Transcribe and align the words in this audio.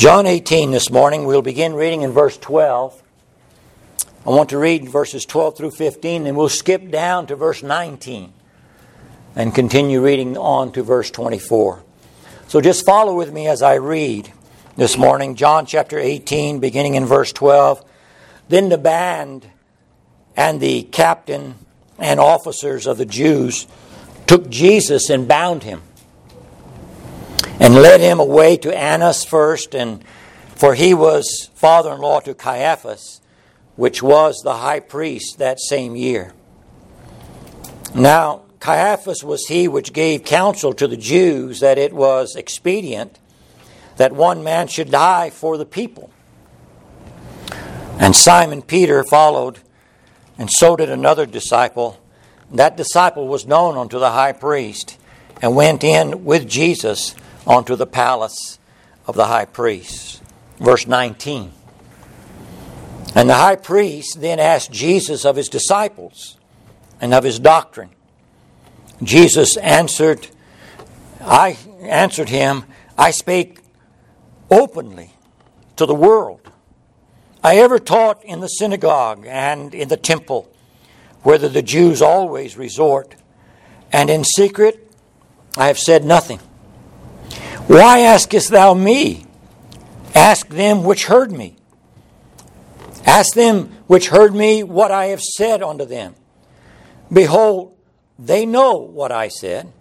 John 0.00 0.24
18 0.24 0.70
this 0.70 0.90
morning, 0.90 1.26
we'll 1.26 1.42
begin 1.42 1.74
reading 1.74 2.00
in 2.00 2.12
verse 2.12 2.38
12. 2.38 3.02
I 4.26 4.30
want 4.30 4.48
to 4.48 4.56
read 4.56 4.88
verses 4.88 5.26
12 5.26 5.58
through 5.58 5.72
15, 5.72 6.26
and 6.26 6.38
we'll 6.38 6.48
skip 6.48 6.90
down 6.90 7.26
to 7.26 7.36
verse 7.36 7.62
19 7.62 8.32
and 9.36 9.54
continue 9.54 10.02
reading 10.02 10.38
on 10.38 10.72
to 10.72 10.82
verse 10.82 11.10
24. 11.10 11.82
So 12.48 12.62
just 12.62 12.86
follow 12.86 13.14
with 13.14 13.30
me 13.30 13.46
as 13.46 13.60
I 13.60 13.74
read 13.74 14.32
this 14.74 14.96
morning. 14.96 15.34
John 15.34 15.66
chapter 15.66 15.98
18, 15.98 16.60
beginning 16.60 16.94
in 16.94 17.04
verse 17.04 17.34
12. 17.34 17.84
Then 18.48 18.70
the 18.70 18.78
band 18.78 19.50
and 20.34 20.62
the 20.62 20.84
captain 20.84 21.56
and 21.98 22.18
officers 22.18 22.86
of 22.86 22.96
the 22.96 23.04
Jews 23.04 23.66
took 24.26 24.48
Jesus 24.48 25.10
and 25.10 25.28
bound 25.28 25.62
him 25.62 25.82
and 27.60 27.74
led 27.74 28.00
him 28.00 28.18
away 28.18 28.56
to 28.56 28.76
Annas 28.76 29.22
first, 29.22 29.74
and 29.74 30.02
for 30.56 30.74
he 30.74 30.94
was 30.94 31.50
father 31.54 31.92
in 31.92 32.00
law 32.00 32.18
to 32.20 32.34
Caiaphas, 32.34 33.20
which 33.76 34.02
was 34.02 34.40
the 34.42 34.56
high 34.56 34.80
priest 34.80 35.38
that 35.38 35.60
same 35.60 35.94
year. 35.94 36.32
Now, 37.94 38.42
Caiaphas 38.60 39.22
was 39.22 39.46
he 39.46 39.68
which 39.68 39.92
gave 39.92 40.24
counsel 40.24 40.72
to 40.72 40.88
the 40.88 40.96
Jews 40.96 41.60
that 41.60 41.76
it 41.76 41.92
was 41.92 42.34
expedient 42.34 43.18
that 43.96 44.12
one 44.12 44.42
man 44.42 44.66
should 44.66 44.90
die 44.90 45.28
for 45.28 45.58
the 45.58 45.66
people. 45.66 46.10
And 47.98 48.16
Simon 48.16 48.62
Peter 48.62 49.04
followed, 49.04 49.58
and 50.38 50.50
so 50.50 50.76
did 50.76 50.88
another 50.88 51.26
disciple. 51.26 52.00
That 52.50 52.78
disciple 52.78 53.28
was 53.28 53.46
known 53.46 53.76
unto 53.76 53.98
the 53.98 54.12
high 54.12 54.32
priest, 54.32 54.96
and 55.42 55.54
went 55.54 55.84
in 55.84 56.24
with 56.24 56.48
Jesus 56.48 57.14
onto 57.50 57.74
the 57.74 57.86
palace 57.86 58.60
of 59.08 59.16
the 59.16 59.26
high 59.26 59.44
priest. 59.44 60.22
Verse 60.60 60.86
19. 60.86 61.50
And 63.16 63.28
the 63.28 63.34
high 63.34 63.56
priest 63.56 64.20
then 64.20 64.38
asked 64.38 64.70
Jesus 64.70 65.24
of 65.24 65.34
his 65.34 65.48
disciples 65.48 66.38
and 67.00 67.12
of 67.12 67.24
his 67.24 67.40
doctrine. 67.40 67.90
Jesus 69.02 69.56
answered, 69.56 70.28
I 71.20 71.58
answered 71.80 72.28
him, 72.28 72.66
I 72.96 73.10
spake 73.10 73.58
openly 74.48 75.10
to 75.74 75.86
the 75.86 75.94
world. 75.94 76.52
I 77.42 77.56
ever 77.56 77.80
taught 77.80 78.24
in 78.24 78.38
the 78.38 78.46
synagogue 78.46 79.26
and 79.26 79.74
in 79.74 79.88
the 79.88 79.96
temple, 79.96 80.48
whither 81.24 81.48
the 81.48 81.62
Jews 81.62 82.00
always 82.00 82.56
resort, 82.56 83.16
and 83.90 84.08
in 84.08 84.22
secret 84.22 84.88
I 85.56 85.66
have 85.66 85.78
said 85.80 86.04
nothing. 86.04 86.38
Why 87.70 88.00
askest 88.00 88.50
thou 88.50 88.74
me? 88.74 89.26
Ask 90.12 90.48
them 90.48 90.82
which 90.82 91.06
heard 91.06 91.30
me. 91.30 91.54
Ask 93.06 93.34
them 93.34 93.70
which 93.86 94.08
heard 94.08 94.34
me 94.34 94.64
what 94.64 94.90
I 94.90 95.06
have 95.06 95.22
said 95.22 95.62
unto 95.62 95.84
them. 95.84 96.16
Behold, 97.12 97.78
they 98.18 98.44
know 98.44 98.78
what 98.78 99.12
I 99.12 99.28
said. 99.28 99.72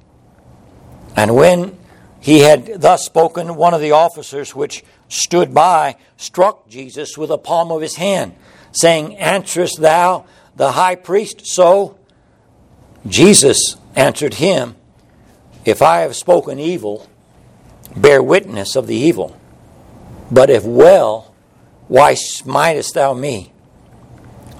And 1.15 1.33
when 1.33 1.79
he 2.19 2.41
had 2.41 2.79
thus 2.79 3.03
spoken, 3.07 3.55
one 3.55 3.73
of 3.73 3.81
the 3.81 3.93
officers 3.93 4.53
which 4.53 4.83
stood 5.07 5.51
by 5.51 5.95
struck 6.15 6.69
Jesus 6.69 7.17
with 7.17 7.29
the 7.29 7.39
palm 7.39 7.71
of 7.71 7.81
his 7.81 7.95
hand, 7.95 8.35
saying, 8.71 9.17
Answerest 9.17 9.79
thou 9.79 10.25
the 10.55 10.73
high 10.73 10.93
priest 10.93 11.47
so? 11.47 11.97
Jesus 13.07 13.77
answered 13.95 14.35
him, 14.35 14.75
If 15.65 15.81
I 15.81 16.01
have 16.01 16.15
spoken 16.15 16.59
evil, 16.59 17.08
bear 17.95 18.21
witness 18.21 18.75
of 18.75 18.87
the 18.87 18.95
evil. 18.95 19.37
But 20.31 20.49
if 20.49 20.63
well, 20.63 21.33
why 21.87 22.13
smitest 22.13 22.93
thou 22.93 23.13
me? 23.13 23.51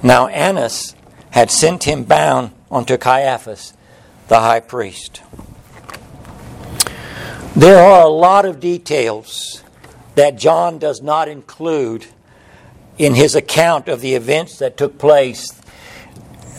Now 0.02 0.28
Annas 0.28 0.96
had 1.32 1.52
sent 1.52 1.84
him 1.84 2.04
bound 2.04 2.52
unto 2.72 2.98
Caiaphas, 2.98 3.74
the 4.28 4.40
high 4.40 4.60
priest. 4.60 5.22
There 7.56 7.80
are 7.80 8.04
a 8.04 8.10
lot 8.10 8.46
of 8.46 8.60
details 8.60 9.64
that 10.16 10.38
John 10.38 10.80
does 10.80 11.02
not 11.02 11.28
include 11.28 12.08
in 12.98 13.16
his 13.16 13.36
account 13.36 13.88
of 13.88 14.02
the 14.02 14.16
events 14.16 14.60
that 14.60 14.78
took 14.78 14.98
place 14.98 15.54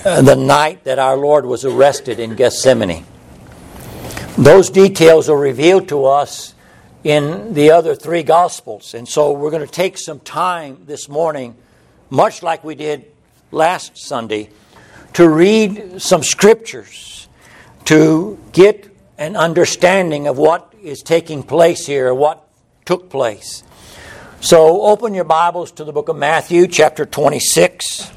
uh, 0.04 0.22
the 0.22 0.36
night 0.36 0.84
that 0.84 0.98
our 0.98 1.16
Lord 1.16 1.44
was 1.44 1.64
arrested 1.64 2.18
in 2.18 2.34
Gethsemane. 2.34 3.04
Those 4.38 4.70
details 4.70 5.28
are 5.28 5.36
revealed 5.36 5.88
to 5.88 6.06
us 6.06 6.54
in 7.04 7.54
the 7.54 7.70
other 7.70 7.94
three 7.94 8.22
Gospels. 8.22 8.94
And 8.94 9.08
so 9.08 9.32
we're 9.32 9.50
going 9.50 9.66
to 9.66 9.72
take 9.72 9.96
some 9.96 10.20
time 10.20 10.82
this 10.86 11.08
morning, 11.08 11.56
much 12.10 12.42
like 12.42 12.62
we 12.62 12.74
did 12.74 13.06
last 13.50 13.96
Sunday, 13.96 14.50
to 15.14 15.28
read 15.28 16.00
some 16.00 16.22
scriptures 16.22 17.28
to 17.86 18.38
get 18.52 18.94
an 19.18 19.36
understanding 19.36 20.26
of 20.26 20.38
what 20.38 20.72
is 20.82 21.02
taking 21.02 21.42
place 21.42 21.86
here, 21.86 22.14
what 22.14 22.46
took 22.84 23.10
place. 23.10 23.64
So 24.40 24.82
open 24.82 25.12
your 25.14 25.24
Bibles 25.24 25.72
to 25.72 25.84
the 25.84 25.92
book 25.92 26.08
of 26.08 26.16
Matthew, 26.16 26.66
chapter 26.66 27.04
26. 27.04 28.10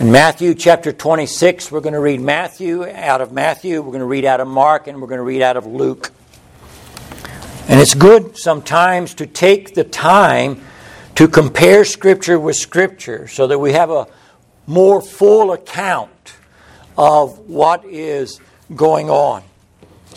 In 0.00 0.10
Matthew 0.10 0.54
chapter 0.54 0.92
26, 0.92 1.70
we're 1.70 1.80
going 1.80 1.92
to 1.92 2.00
read 2.00 2.20
Matthew 2.20 2.88
out 2.88 3.20
of 3.20 3.32
Matthew, 3.32 3.82
we're 3.82 3.92
going 3.92 4.00
to 4.00 4.06
read 4.06 4.24
out 4.24 4.40
of 4.40 4.48
Mark, 4.48 4.86
and 4.86 5.00
we're 5.00 5.08
going 5.08 5.18
to 5.18 5.24
read 5.24 5.42
out 5.42 5.56
of 5.56 5.66
Luke. 5.66 6.10
And 7.70 7.78
it's 7.78 7.94
good 7.94 8.36
sometimes 8.36 9.14
to 9.14 9.28
take 9.28 9.74
the 9.74 9.84
time 9.84 10.60
to 11.14 11.28
compare 11.28 11.84
Scripture 11.84 12.36
with 12.36 12.56
Scripture 12.56 13.28
so 13.28 13.46
that 13.46 13.60
we 13.60 13.74
have 13.74 13.90
a 13.90 14.08
more 14.66 15.00
full 15.00 15.52
account 15.52 16.34
of 16.98 17.38
what 17.48 17.84
is 17.84 18.40
going 18.74 19.08
on. 19.08 19.44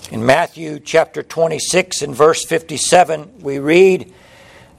In 0.09 0.25
Matthew 0.25 0.79
chapter 0.79 1.21
26 1.21 2.01
and 2.01 2.15
verse 2.15 2.43
57, 2.43 3.41
we 3.41 3.59
read, 3.59 4.11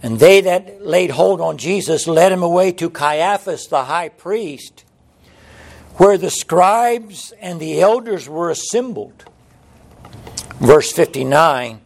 And 0.03 0.19
they 0.19 0.41
that 0.41 0.85
laid 0.85 1.13
hold 1.13 1.41
on 1.41 1.59
Jesus 1.59 2.09
led 2.09 2.33
him 2.33 2.43
away 2.43 2.73
to 2.73 2.91
Caiaphas 2.91 3.69
the 3.69 3.85
high 3.85 4.09
priest, 4.09 4.85
where 5.99 6.19
the 6.19 6.29
scribes 6.29 7.33
and 7.41 7.61
the 7.61 7.81
elders 7.81 8.29
were 8.29 8.51
assembled. 8.51 9.27
Verse 10.59 10.91
59 10.91 11.83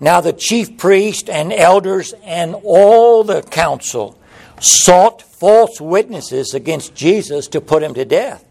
now 0.00 0.20
the 0.20 0.32
chief 0.32 0.78
priest 0.78 1.28
and 1.28 1.52
elders 1.52 2.14
and 2.24 2.56
all 2.64 3.22
the 3.22 3.42
council 3.42 4.18
sought 4.58 5.22
false 5.22 5.80
witnesses 5.80 6.54
against 6.54 6.94
Jesus 6.94 7.48
to 7.48 7.60
put 7.60 7.82
him 7.82 7.94
to 7.94 8.04
death, 8.04 8.44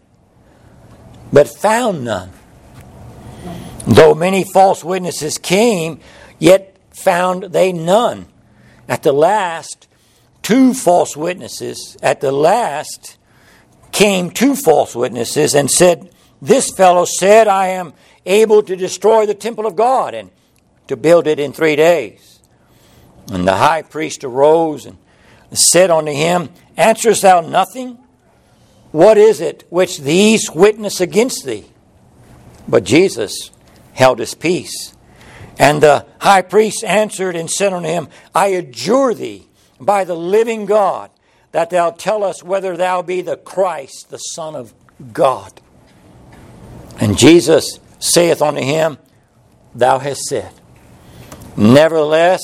but 1.32 1.48
found 1.48 2.04
none. 2.04 2.30
Though 3.86 4.14
many 4.14 4.44
false 4.44 4.84
witnesses 4.84 5.38
came, 5.38 6.00
yet 6.38 6.76
found 6.90 7.44
they 7.44 7.72
none. 7.72 8.26
At 8.88 9.02
the 9.02 9.12
last, 9.12 9.88
two 10.42 10.74
false 10.74 11.16
witnesses, 11.16 11.96
at 12.02 12.20
the 12.20 12.32
last 12.32 13.16
came 13.92 14.30
two 14.30 14.54
false 14.54 14.94
witnesses 14.94 15.54
and 15.54 15.70
said, 15.70 16.10
This 16.40 16.70
fellow 16.70 17.04
said, 17.04 17.48
I 17.48 17.68
am 17.68 17.92
able 18.26 18.62
to 18.62 18.76
destroy 18.76 19.26
the 19.26 19.34
temple 19.34 19.66
of 19.66 19.76
God. 19.76 20.14
And 20.14 20.30
to 20.90 20.96
build 20.96 21.26
it 21.26 21.38
in 21.38 21.52
three 21.52 21.76
days. 21.76 22.40
And 23.30 23.46
the 23.46 23.56
high 23.56 23.82
priest 23.82 24.24
arose 24.24 24.86
and 24.86 24.98
said 25.52 25.88
unto 25.90 26.12
him, 26.12 26.50
Answerest 26.76 27.22
thou 27.22 27.40
nothing? 27.40 27.96
What 28.90 29.16
is 29.16 29.40
it 29.40 29.64
which 29.70 29.98
these 29.98 30.50
witness 30.50 31.00
against 31.00 31.44
thee? 31.44 31.66
But 32.66 32.82
Jesus 32.82 33.50
held 33.92 34.18
his 34.18 34.34
peace. 34.34 34.94
And 35.60 35.80
the 35.80 36.06
high 36.20 36.42
priest 36.42 36.82
answered 36.82 37.36
and 37.36 37.48
said 37.48 37.72
unto 37.72 37.88
him, 37.88 38.08
I 38.34 38.48
adjure 38.48 39.14
thee 39.14 39.46
by 39.80 40.02
the 40.02 40.16
living 40.16 40.66
God 40.66 41.10
that 41.52 41.70
thou 41.70 41.90
tell 41.90 42.24
us 42.24 42.42
whether 42.42 42.76
thou 42.76 43.02
be 43.02 43.22
the 43.22 43.36
Christ, 43.36 44.10
the 44.10 44.18
Son 44.18 44.56
of 44.56 44.74
God. 45.12 45.60
And 46.98 47.16
Jesus 47.16 47.78
saith 48.00 48.42
unto 48.42 48.60
him, 48.60 48.98
Thou 49.72 50.00
hast 50.00 50.22
said. 50.22 50.52
Nevertheless, 51.56 52.40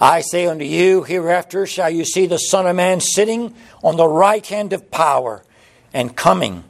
I 0.00 0.20
say 0.20 0.46
unto 0.46 0.64
you, 0.64 1.04
hereafter 1.04 1.66
shall 1.66 1.90
you 1.90 2.04
see 2.04 2.26
the 2.26 2.38
Son 2.38 2.66
of 2.66 2.74
Man 2.74 3.00
sitting 3.00 3.54
on 3.84 3.96
the 3.96 4.08
right 4.08 4.44
hand 4.44 4.72
of 4.72 4.90
power 4.90 5.44
and 5.94 6.16
coming 6.16 6.64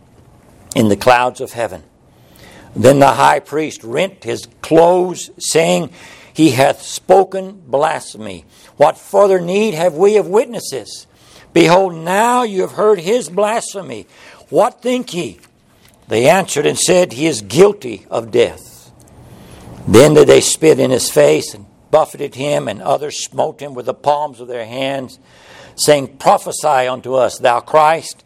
in 0.74 0.88
the 0.88 0.96
clouds 0.96 1.40
of 1.40 1.52
heaven. 1.52 1.82
Then 2.74 2.98
the 2.98 3.12
high 3.12 3.40
priest 3.40 3.84
rent 3.84 4.24
his 4.24 4.48
clothes, 4.60 5.30
saying, 5.38 5.90
He 6.32 6.50
hath 6.50 6.82
spoken 6.82 7.62
blasphemy. 7.66 8.44
What 8.76 8.98
further 8.98 9.40
need 9.40 9.74
have 9.74 9.94
we 9.94 10.16
of 10.16 10.26
witnesses? 10.26 11.06
Behold, 11.52 11.94
now 11.94 12.42
you 12.42 12.62
have 12.62 12.72
heard 12.72 12.98
his 12.98 13.28
blasphemy. 13.28 14.06
What 14.48 14.80
think 14.80 15.12
ye? 15.12 15.38
They 16.08 16.28
answered 16.28 16.66
and 16.66 16.78
said, 16.78 17.12
He 17.12 17.26
is 17.26 17.42
guilty 17.42 18.06
of 18.10 18.30
death. 18.30 18.71
Then 19.86 20.14
did 20.14 20.28
they 20.28 20.40
spit 20.40 20.78
in 20.78 20.90
his 20.90 21.10
face 21.10 21.54
and 21.54 21.66
buffeted 21.90 22.34
him, 22.34 22.68
and 22.68 22.80
others 22.80 23.24
smote 23.24 23.60
him 23.60 23.74
with 23.74 23.86
the 23.86 23.94
palms 23.94 24.40
of 24.40 24.48
their 24.48 24.64
hands, 24.64 25.18
saying, 25.74 26.16
Prophesy 26.18 26.88
unto 26.88 27.14
us, 27.14 27.38
thou 27.38 27.60
Christ, 27.60 28.24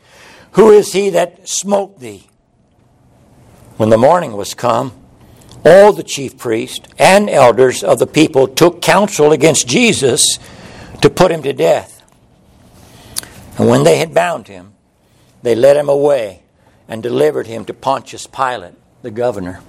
who 0.53 0.71
is 0.71 0.93
he 0.93 1.11
that 1.11 1.49
smote 1.49 2.01
thee? 2.01 2.29
When 3.77 3.91
the 3.91 3.99
morning 3.99 4.33
was 4.33 4.55
come, 4.55 4.93
all 5.65 5.93
the 5.93 6.03
chief 6.03 6.39
priests 6.39 6.89
and 6.99 7.29
elders 7.29 7.83
of 7.83 7.99
the 7.99 8.07
people 8.07 8.47
took 8.49 8.81
counsel 8.81 9.33
against 9.33 9.67
Jesus 9.67 10.39
to 11.03 11.11
put 11.11 11.31
him 11.31 11.43
to 11.43 11.53
death. 11.53 12.03
And 13.59 13.69
when 13.69 13.85
they 13.85 13.99
had 13.99 14.15
bound 14.15 14.49
him, 14.49 14.75
they 15.43 15.55
led 15.55 15.77
him 15.77 15.89
away 15.89 16.43
and 16.89 17.03
delivered 17.03 17.47
him 17.47 17.65
to 17.65 17.75
Pontius 17.75 18.27
Pilate, 18.27 18.75
the 19.03 19.11
governor. 19.11 19.61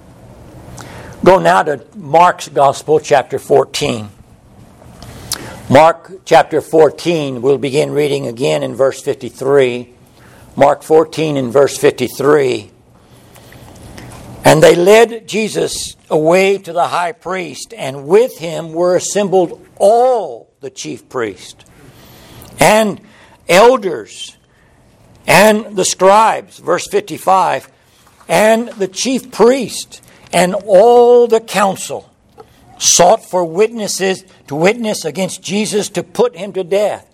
Go 1.24 1.40
now 1.40 1.64
to 1.64 1.84
Mark's 1.96 2.48
Gospel, 2.48 3.00
chapter 3.00 3.40
14. 3.40 4.08
Mark 5.68 6.12
chapter 6.26 6.62
14, 6.62 7.42
we'll 7.42 7.58
begin 7.58 7.92
reading 7.92 8.28
again 8.28 8.62
in 8.62 8.76
verse 8.76 9.02
53. 9.02 9.96
Mark 10.56 10.84
14 10.84 11.36
in 11.36 11.50
verse 11.50 11.76
53. 11.76 12.70
And 14.46 14.62
they 14.62 14.76
led 14.76 15.28
Jesus 15.28 15.96
away 16.08 16.60
to 16.60 16.72
the 16.72 16.88
high 16.90 17.14
priest, 17.14 17.74
and 17.76 18.08
with 18.08 18.38
him 18.38 18.72
were 18.72 18.96
assembled 18.96 19.66
all 19.78 20.52
the 20.60 20.70
chief 20.70 21.10
priests 21.10 21.66
and 22.60 23.02
elders 23.50 24.38
and 25.26 25.76
the 25.76 25.84
scribes, 25.84 26.60
verse 26.60 26.88
55, 26.88 27.70
and 28.30 28.70
the 28.70 28.88
chief 28.88 29.32
priest 29.32 30.04
and 30.34 30.56
all 30.56 31.28
the 31.28 31.40
council 31.40 32.12
sought 32.78 33.24
for 33.24 33.44
witnesses 33.44 34.24
to 34.48 34.56
witness 34.56 35.06
against 35.06 35.42
Jesus 35.42 35.90
to 35.90 36.04
put 36.04 36.36
him 36.36 36.54
to 36.54 36.64
death, 36.64 37.10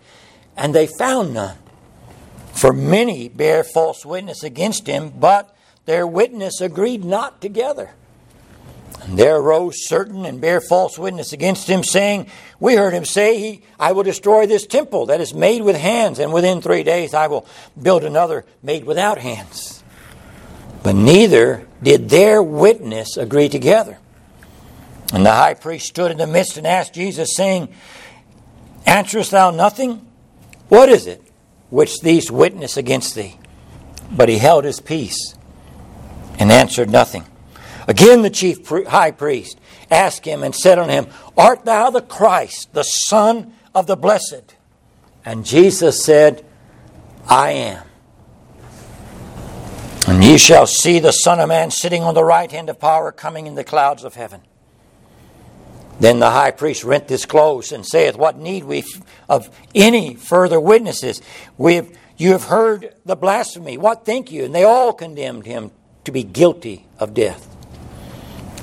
and 0.57 0.73
they 0.73 0.87
found 0.87 1.33
none. 1.33 1.57
For 2.53 2.71
many 2.71 3.29
bear 3.29 3.63
false 3.63 4.05
witness 4.05 4.43
against 4.43 4.87
him, 4.87 5.11
but 5.11 5.55
their 5.85 6.05
witness 6.05 6.61
agreed 6.61 7.03
not 7.03 7.41
together. 7.41 7.91
And 9.01 9.17
there 9.17 9.37
arose 9.37 9.85
certain 9.85 10.25
and 10.25 10.39
bare 10.39 10.61
false 10.61 10.97
witness 10.97 11.33
against 11.33 11.69
him, 11.69 11.83
saying, 11.83 12.27
We 12.59 12.75
heard 12.75 12.93
him 12.93 13.05
say, 13.05 13.37
he, 13.37 13.61
I 13.79 13.91
will 13.91 14.03
destroy 14.03 14.45
this 14.45 14.65
temple 14.65 15.07
that 15.07 15.19
is 15.19 15.33
made 15.33 15.61
with 15.63 15.75
hands, 15.75 16.19
and 16.19 16.31
within 16.31 16.61
three 16.61 16.83
days 16.83 17.13
I 17.13 17.27
will 17.27 17.45
build 17.81 18.03
another 18.03 18.45
made 18.61 18.85
without 18.85 19.17
hands. 19.17 19.72
But 20.83 20.95
neither 20.95 21.65
did 21.81 22.09
their 22.09 22.43
witness 22.43 23.17
agree 23.17 23.49
together. 23.49 23.97
And 25.13 25.25
the 25.25 25.31
high 25.31 25.53
priest 25.53 25.87
stood 25.87 26.11
in 26.11 26.17
the 26.17 26.27
midst 26.27 26.57
and 26.57 26.67
asked 26.67 26.93
Jesus, 26.93 27.35
saying, 27.35 27.73
Answerest 28.85 29.31
thou 29.31 29.51
nothing? 29.51 30.05
What 30.67 30.89
is 30.89 31.07
it 31.07 31.21
which 31.69 32.01
these 32.01 32.29
witness 32.29 32.77
against 32.77 33.15
thee? 33.15 33.37
But 34.11 34.27
he 34.27 34.37
held 34.37 34.65
his 34.65 34.79
peace 34.79 35.35
and 36.37 36.51
answered 36.51 36.89
nothing. 36.89 37.25
Again, 37.87 38.21
the 38.21 38.29
chief 38.29 38.67
high 38.67 39.11
priest 39.11 39.59
asked 39.91 40.25
him 40.25 40.43
and 40.43 40.55
said 40.55 40.79
unto 40.79 40.91
him, 40.93 41.07
Art 41.37 41.65
thou 41.65 41.89
the 41.89 42.01
Christ, 42.01 42.73
the 42.73 42.83
Son 42.83 43.53
of 43.73 43.87
the 43.87 43.95
Blessed? 43.95 44.55
And 45.25 45.45
Jesus 45.45 46.03
said, 46.03 46.45
I 47.29 47.51
am. 47.51 47.83
And 50.05 50.21
ye 50.21 50.37
shall 50.37 50.67
see 50.67 50.99
the 50.99 51.13
Son 51.13 51.39
of 51.39 51.47
Man 51.47 51.71
sitting 51.71 52.03
on 52.03 52.13
the 52.13 52.25
right 52.25 52.51
hand 52.51 52.69
of 52.69 52.77
power, 52.77 53.11
coming 53.11 53.47
in 53.47 53.55
the 53.55 53.63
clouds 53.63 54.03
of 54.03 54.15
heaven. 54.15 54.41
Then 55.99 56.19
the 56.19 56.31
high 56.31 56.51
priest 56.51 56.83
rent 56.83 57.07
his 57.07 57.25
clothes 57.25 57.71
and 57.71 57.85
saith, 57.85 58.17
What 58.17 58.37
need 58.37 58.65
we 58.65 58.83
of 59.29 59.49
any 59.73 60.15
further 60.15 60.59
witnesses? 60.59 61.21
We 61.57 61.75
have, 61.75 61.89
you 62.17 62.31
have 62.33 62.45
heard 62.45 62.93
the 63.05 63.15
blasphemy. 63.15 63.77
What 63.77 64.03
think 64.03 64.29
you? 64.29 64.43
And 64.43 64.53
they 64.53 64.65
all 64.65 64.91
condemned 64.91 65.45
him 65.45 65.71
to 66.03 66.11
be 66.11 66.23
guilty 66.23 66.85
of 66.99 67.13
death. 67.13 67.49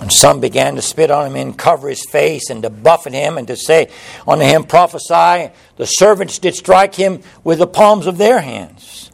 And 0.03 0.13
some 0.13 0.41
began 0.41 0.77
to 0.77 0.83
spit 0.83 1.11
on 1.11 1.27
him 1.27 1.37
and 1.37 1.59
cover 1.59 1.89
his 1.89 2.05
face 2.05 2.51
and 2.51 2.63
to 2.63 2.71
buffet 2.71 3.13
him 3.13 3.39
and 3.39 3.47
to 3.49 3.57
say 3.57 3.91
unto 4.27 4.45
him, 4.45 4.65
Prophesy. 4.65 5.53
The 5.77 5.87
servants 5.87 6.39
did 6.39 6.55
strike 6.55 6.95
him 6.95 7.23
with 7.45 7.59
the 7.59 7.67
palms 7.67 8.07
of 8.07 8.19
their 8.19 8.41
hands. 8.41 9.10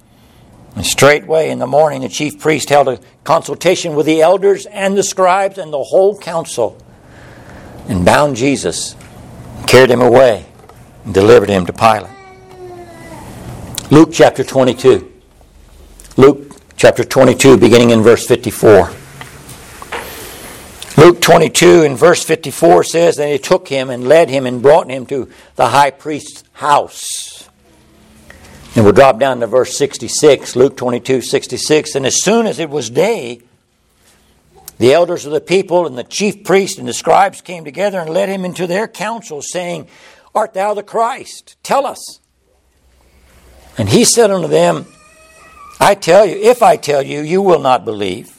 And 0.77 0.85
straightway 0.85 1.51
in 1.51 1.59
the 1.59 1.67
morning 1.67 2.03
the 2.03 2.09
chief 2.09 2.39
priest 2.39 2.69
held 2.69 2.87
a 2.87 3.01
consultation 3.25 3.97
with 3.97 4.05
the 4.05 4.21
elders 4.21 4.67
and 4.67 4.97
the 4.97 5.03
scribes 5.03 5.57
and 5.59 5.73
the 5.73 5.83
whole 5.83 6.19
council 6.19 6.79
and 7.89 8.05
bound 8.05 8.37
Jesus, 8.37 8.95
carried 9.67 9.91
him 9.91 10.03
away, 10.03 10.45
and 11.05 11.15
delivered 11.15 11.49
him 11.49 11.67
to 11.67 11.73
Pilate. 11.73 12.11
Luke 13.91 14.11
chapter 14.13 14.45
22. 14.45 15.13
Luke 16.17 16.57
chapter 16.77 17.05
22, 17.05 17.57
beginning 17.57 17.91
in 17.91 18.03
verse 18.03 18.27
54. 18.27 18.91
Luke 20.99 21.21
22 21.21 21.83
in 21.83 21.95
verse 21.95 22.25
54 22.25 22.83
says, 22.85 23.17
that 23.17 23.29
he 23.29 23.39
took 23.39 23.69
him 23.69 23.91
and 23.91 24.09
led 24.09 24.29
him 24.29 24.47
and 24.47 24.63
brought 24.63 24.91
him 24.91 25.07
to 25.07 25.31
the 25.55 25.69
high 25.69 25.91
priest's 25.91 26.43
house. 26.55 27.36
And 28.77 28.85
we'll 28.85 28.93
drop 28.93 29.19
down 29.19 29.41
to 29.41 29.47
verse 29.47 29.75
66, 29.79 30.55
Luke 30.55 30.77
22, 30.77 31.23
66. 31.23 31.95
And 31.95 32.05
as 32.05 32.23
soon 32.23 32.47
as 32.47 32.59
it 32.59 32.69
was 32.69 32.91
day, 32.91 33.41
the 34.77 34.93
elders 34.93 35.25
of 35.25 35.33
the 35.33 35.41
people 35.41 35.87
and 35.87 35.97
the 35.97 36.05
chief 36.05 36.45
priests 36.45 36.79
and 36.79 36.87
the 36.87 36.93
scribes 36.93 37.41
came 37.41 37.65
together 37.65 37.99
and 37.99 38.11
led 38.11 38.29
him 38.29 38.45
into 38.45 38.67
their 38.67 38.87
council, 38.87 39.41
saying, 39.41 39.89
Art 40.35 40.53
thou 40.53 40.75
the 40.75 40.83
Christ? 40.83 41.57
Tell 41.63 41.87
us. 41.87 42.21
And 43.79 43.89
he 43.89 44.05
said 44.05 44.31
unto 44.31 44.47
them, 44.47 44.85
I 45.81 45.95
tell 45.95 46.27
you, 46.27 46.37
if 46.37 46.63
I 46.63 46.77
tell 46.77 47.03
you, 47.03 47.23
you 47.23 47.41
will 47.41 47.61
not 47.61 47.87
believe. 47.87 48.39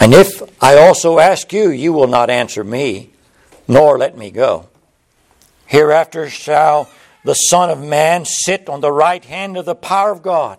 And 0.00 0.14
if 0.14 0.40
I 0.62 0.78
also 0.78 1.18
ask 1.18 1.52
you, 1.52 1.68
you 1.68 1.92
will 1.92 2.06
not 2.06 2.30
answer 2.30 2.64
me, 2.64 3.10
nor 3.68 3.98
let 3.98 4.16
me 4.16 4.30
go. 4.30 4.70
Hereafter 5.66 6.30
shall 6.30 6.88
the 7.26 7.34
Son 7.34 7.70
of 7.70 7.82
Man 7.82 8.24
sit 8.24 8.68
on 8.68 8.80
the 8.80 8.92
right 8.92 9.24
hand 9.24 9.56
of 9.56 9.64
the 9.64 9.74
power 9.74 10.12
of 10.12 10.22
God. 10.22 10.58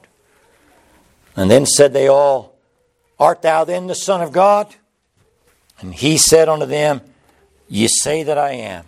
And 1.36 1.50
then 1.50 1.66
said 1.66 1.94
they 1.94 2.08
all, 2.08 2.58
Art 3.18 3.42
thou 3.42 3.64
then 3.64 3.88
the 3.88 3.96
Son 3.96 4.22
of 4.22 4.34
God? 4.34 4.76
And 5.80 5.96
he 5.96 6.18
said 6.18 6.50
unto 6.50 6.66
them, 6.66 7.02
Ye 7.70 7.88
say 7.88 8.22
that 8.24 8.38
I 8.38 8.52
am. 8.52 8.86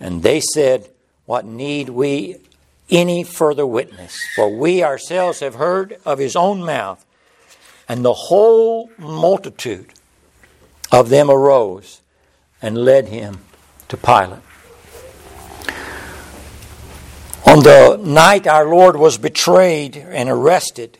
And 0.00 0.22
they 0.22 0.40
said, 0.40 0.88
What 1.26 1.44
need 1.44 1.90
we 1.90 2.38
any 2.88 3.22
further 3.22 3.66
witness. 3.66 4.18
For 4.34 4.48
we 4.48 4.82
ourselves 4.82 5.40
have 5.40 5.56
heard 5.56 5.98
of 6.06 6.18
his 6.18 6.36
own 6.36 6.64
mouth. 6.64 7.04
And 7.86 8.02
the 8.02 8.14
whole 8.14 8.90
multitude 8.96 9.92
of 10.90 11.10
them 11.10 11.30
arose 11.30 12.00
and 12.62 12.78
led 12.78 13.08
him 13.08 13.40
to 13.88 13.96
Pilate. 13.98 14.40
On 17.48 17.60
the 17.60 17.98
night 18.04 18.46
our 18.46 18.68
Lord 18.68 18.96
was 18.96 19.16
betrayed 19.16 19.96
and 19.96 20.28
arrested, 20.28 20.98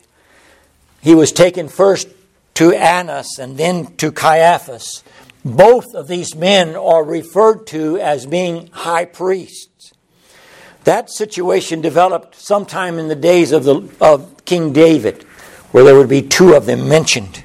he 0.99 1.13
was 1.13 1.31
taken 1.31 1.67
first 1.67 2.07
to 2.55 2.71
Annas 2.71 3.37
and 3.37 3.55
then 3.55 3.95
to 3.97 4.11
Caiaphas. 4.11 5.03
Both 5.45 5.93
of 5.93 6.07
these 6.07 6.33
men 6.33 6.75
are 6.75 7.03
referred 7.03 7.67
to 7.67 7.99
as 7.99 8.25
being 8.25 8.71
high 8.71 9.05
priests. 9.05 9.93
That 10.85 11.11
situation 11.11 11.81
developed 11.81 12.33
sometime 12.33 12.97
in 12.97 13.09
the 13.09 13.15
days 13.15 13.51
of, 13.51 13.63
the, 13.63 13.87
of 14.01 14.43
King 14.45 14.73
David, 14.73 15.21
where 15.71 15.83
there 15.83 15.95
would 15.95 16.09
be 16.09 16.23
two 16.23 16.55
of 16.55 16.65
them 16.65 16.89
mentioned. 16.89 17.43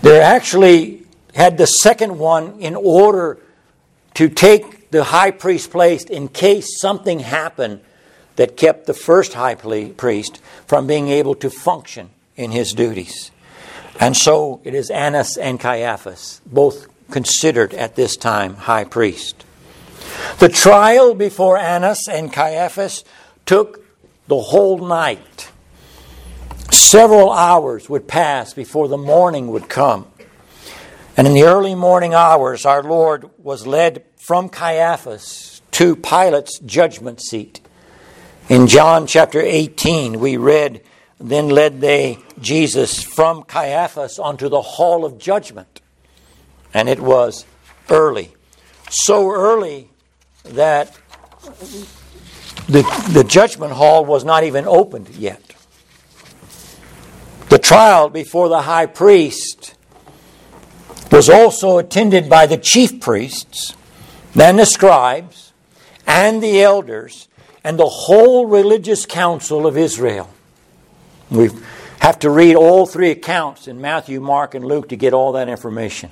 They 0.00 0.22
actually 0.22 1.02
had 1.34 1.58
the 1.58 1.66
second 1.66 2.18
one 2.18 2.60
in 2.60 2.76
order 2.76 3.36
to 4.14 4.30
take 4.30 4.90
the 4.90 5.04
high 5.04 5.32
priest 5.32 5.70
place 5.70 6.04
in 6.04 6.28
case 6.28 6.80
something 6.80 7.20
happened 7.20 7.82
that 8.40 8.56
kept 8.56 8.86
the 8.86 8.94
first 8.94 9.34
high 9.34 9.54
priest 9.54 10.40
from 10.66 10.86
being 10.86 11.08
able 11.08 11.34
to 11.34 11.50
function 11.50 12.08
in 12.36 12.50
his 12.50 12.72
duties. 12.72 13.30
And 14.00 14.16
so 14.16 14.62
it 14.64 14.72
is 14.72 14.88
Annas 14.88 15.36
and 15.36 15.60
Caiaphas, 15.60 16.40
both 16.46 16.86
considered 17.10 17.74
at 17.74 17.96
this 17.96 18.16
time 18.16 18.54
high 18.54 18.84
priest. 18.84 19.44
The 20.38 20.48
trial 20.48 21.12
before 21.14 21.58
Annas 21.58 22.08
and 22.08 22.32
Caiaphas 22.32 23.04
took 23.44 23.84
the 24.26 24.40
whole 24.40 24.78
night. 24.78 25.50
Several 26.70 27.30
hours 27.30 27.90
would 27.90 28.08
pass 28.08 28.54
before 28.54 28.88
the 28.88 28.96
morning 28.96 29.48
would 29.48 29.68
come. 29.68 30.06
And 31.14 31.26
in 31.26 31.34
the 31.34 31.42
early 31.42 31.74
morning 31.74 32.14
hours, 32.14 32.64
our 32.64 32.82
Lord 32.82 33.28
was 33.36 33.66
led 33.66 34.02
from 34.16 34.48
Caiaphas 34.48 35.60
to 35.72 35.94
Pilate's 35.94 36.58
judgment 36.60 37.20
seat. 37.20 37.60
In 38.50 38.66
John 38.66 39.06
chapter 39.06 39.40
18, 39.40 40.18
we 40.18 40.36
read, 40.36 40.82
Then 41.20 41.50
led 41.50 41.80
they 41.80 42.18
Jesus 42.40 43.00
from 43.00 43.44
Caiaphas 43.44 44.18
onto 44.18 44.48
the 44.48 44.60
hall 44.60 45.04
of 45.04 45.18
judgment. 45.18 45.80
And 46.74 46.88
it 46.88 46.98
was 46.98 47.46
early. 47.88 48.34
So 48.88 49.30
early 49.30 49.88
that 50.46 50.98
the, 52.66 52.82
the 53.12 53.22
judgment 53.22 53.70
hall 53.70 54.04
was 54.04 54.24
not 54.24 54.42
even 54.42 54.66
opened 54.66 55.10
yet. 55.10 55.54
The 57.50 57.58
trial 57.60 58.08
before 58.08 58.48
the 58.48 58.62
high 58.62 58.86
priest 58.86 59.76
was 61.12 61.30
also 61.30 61.78
attended 61.78 62.28
by 62.28 62.46
the 62.46 62.58
chief 62.58 63.00
priests, 63.00 63.76
then 64.34 64.56
the 64.56 64.66
scribes, 64.66 65.52
and 66.04 66.42
the 66.42 66.60
elders, 66.62 67.28
and 67.64 67.78
the 67.78 67.88
whole 67.88 68.46
religious 68.46 69.06
council 69.06 69.66
of 69.66 69.76
Israel. 69.76 70.30
We 71.30 71.50
have 72.00 72.18
to 72.20 72.30
read 72.30 72.56
all 72.56 72.86
three 72.86 73.10
accounts 73.10 73.68
in 73.68 73.80
Matthew, 73.80 74.20
Mark, 74.20 74.54
and 74.54 74.64
Luke 74.64 74.88
to 74.88 74.96
get 74.96 75.12
all 75.12 75.32
that 75.32 75.48
information. 75.48 76.10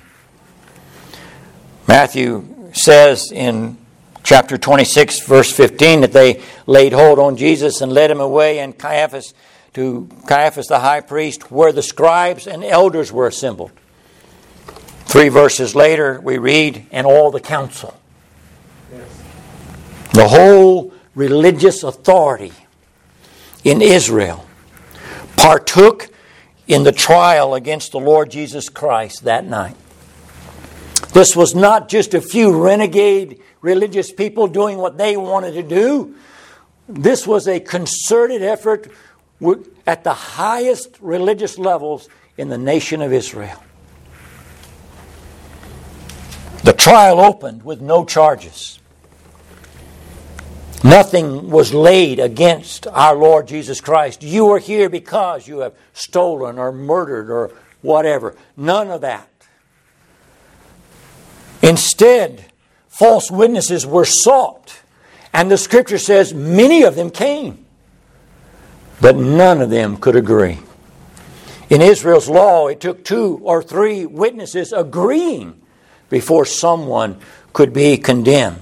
Matthew 1.87 2.71
says 2.73 3.31
in 3.31 3.77
chapter 4.23 4.57
26, 4.57 5.25
verse 5.25 5.51
15, 5.51 6.01
that 6.01 6.13
they 6.13 6.43
laid 6.67 6.93
hold 6.93 7.17
on 7.17 7.35
Jesus 7.35 7.81
and 7.81 7.91
led 7.91 8.11
him 8.11 8.19
away, 8.19 8.59
and 8.59 8.77
Caiaphas 8.77 9.33
to 9.73 10.07
Caiaphas 10.27 10.67
the 10.67 10.79
high 10.79 11.01
priest, 11.01 11.51
where 11.51 11.71
the 11.71 11.81
scribes 11.81 12.47
and 12.47 12.63
elders 12.63 13.11
were 13.11 13.27
assembled. 13.27 13.71
Three 15.05 15.29
verses 15.29 15.75
later, 15.75 16.21
we 16.21 16.37
read, 16.37 16.85
and 16.91 17.07
all 17.07 17.31
the 17.31 17.39
council. 17.39 17.99
The 20.13 20.27
whole 20.27 20.93
religious 21.19 21.83
authority 21.83 22.53
in 23.65 23.81
Israel 23.81 24.47
partook 25.35 26.07
in 26.65 26.83
the 26.83 26.93
trial 26.93 27.55
against 27.55 27.91
the 27.91 27.99
Lord 27.99 28.31
Jesus 28.31 28.69
Christ 28.69 29.25
that 29.25 29.45
night. 29.45 29.75
This 31.11 31.35
was 31.35 31.53
not 31.53 31.89
just 31.89 32.13
a 32.13 32.21
few 32.21 32.63
renegade 32.63 33.41
religious 33.59 34.13
people 34.13 34.47
doing 34.47 34.77
what 34.77 34.97
they 34.97 35.17
wanted 35.17 35.55
to 35.55 35.63
do. 35.63 36.15
This 36.87 37.27
was 37.27 37.49
a 37.49 37.59
concerted 37.59 38.41
effort 38.41 38.89
at 39.85 40.05
the 40.05 40.13
highest 40.13 40.97
religious 41.01 41.57
levels 41.57 42.07
in 42.37 42.47
the 42.47 42.57
nation 42.57 43.01
of 43.01 43.11
Israel. 43.11 43.61
The 46.63 46.71
trial 46.73 47.19
opened 47.19 47.63
with 47.63 47.81
no 47.81 48.05
charges. 48.05 48.78
Nothing 50.83 51.49
was 51.49 51.73
laid 51.73 52.19
against 52.19 52.87
our 52.87 53.15
Lord 53.15 53.47
Jesus 53.47 53.81
Christ. 53.81 54.23
You 54.23 54.49
are 54.51 54.59
here 54.59 54.89
because 54.89 55.47
you 55.47 55.59
have 55.59 55.73
stolen 55.93 56.57
or 56.57 56.71
murdered 56.71 57.29
or 57.29 57.51
whatever. 57.81 58.35
None 58.55 58.89
of 58.89 59.01
that. 59.01 59.29
Instead, 61.61 62.45
false 62.87 63.29
witnesses 63.29 63.85
were 63.85 64.05
sought. 64.05 64.79
And 65.33 65.51
the 65.51 65.57
scripture 65.57 65.97
says 65.97 66.33
many 66.33 66.83
of 66.83 66.95
them 66.95 67.11
came, 67.11 67.65
but 68.99 69.15
none 69.15 69.61
of 69.61 69.69
them 69.69 69.97
could 69.97 70.15
agree. 70.15 70.59
In 71.69 71.81
Israel's 71.81 72.27
law, 72.27 72.67
it 72.67 72.79
took 72.79 73.03
two 73.03 73.39
or 73.43 73.61
three 73.61 74.05
witnesses 74.05 74.73
agreeing 74.73 75.61
before 76.09 76.45
someone 76.45 77.19
could 77.53 77.73
be 77.73 77.97
condemned. 77.97 78.59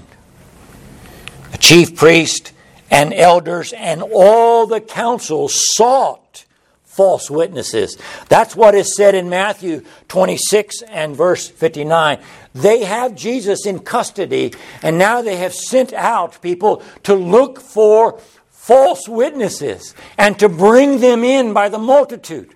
The 1.52 1.58
chief 1.58 1.96
priest 1.96 2.52
and 2.90 3.12
elders 3.12 3.72
and 3.72 4.02
all 4.02 4.66
the 4.66 4.80
council 4.80 5.48
sought 5.48 6.44
false 6.84 7.30
witnesses. 7.30 7.96
That's 8.28 8.56
what 8.56 8.74
is 8.74 8.96
said 8.96 9.14
in 9.14 9.28
Matthew 9.28 9.82
26 10.08 10.82
and 10.82 11.14
verse 11.14 11.48
59. 11.48 12.18
They 12.54 12.82
have 12.82 13.14
Jesus 13.14 13.66
in 13.66 13.78
custody, 13.78 14.52
and 14.82 14.98
now 14.98 15.22
they 15.22 15.36
have 15.36 15.54
sent 15.54 15.92
out 15.92 16.42
people 16.42 16.82
to 17.04 17.14
look 17.14 17.60
for 17.60 18.18
false 18.50 19.08
witnesses 19.08 19.94
and 20.18 20.38
to 20.40 20.48
bring 20.48 20.98
them 20.98 21.22
in 21.22 21.52
by 21.52 21.68
the 21.68 21.78
multitude. 21.78 22.52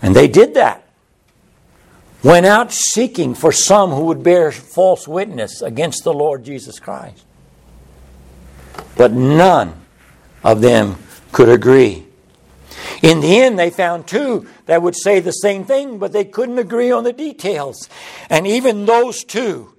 And 0.00 0.14
they 0.14 0.28
did 0.28 0.54
that. 0.54 0.86
Went 2.22 2.46
out 2.46 2.72
seeking 2.72 3.34
for 3.34 3.50
some 3.50 3.90
who 3.90 4.04
would 4.04 4.22
bear 4.22 4.52
false 4.52 5.08
witness 5.08 5.60
against 5.60 6.04
the 6.04 6.12
Lord 6.12 6.44
Jesus 6.44 6.78
Christ. 6.78 7.24
But 8.96 9.12
none 9.12 9.74
of 10.44 10.60
them 10.60 10.96
could 11.32 11.48
agree. 11.48 12.06
In 13.02 13.20
the 13.20 13.40
end, 13.40 13.58
they 13.58 13.70
found 13.70 14.06
two 14.06 14.46
that 14.66 14.82
would 14.82 14.94
say 14.94 15.18
the 15.18 15.32
same 15.32 15.64
thing, 15.64 15.98
but 15.98 16.12
they 16.12 16.24
couldn't 16.24 16.58
agree 16.58 16.92
on 16.92 17.04
the 17.04 17.12
details. 17.12 17.88
And 18.30 18.46
even 18.46 18.86
those 18.86 19.24
two 19.24 19.74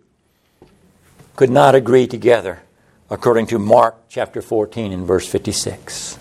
could 1.36 1.50
not 1.50 1.76
agree 1.76 2.08
together, 2.08 2.62
according 3.10 3.48
to 3.48 3.60
Mark 3.60 3.96
chapter 4.10 4.42
14 4.42 4.92
and 4.92 5.08
verse 5.08 5.28
56. 5.28 6.20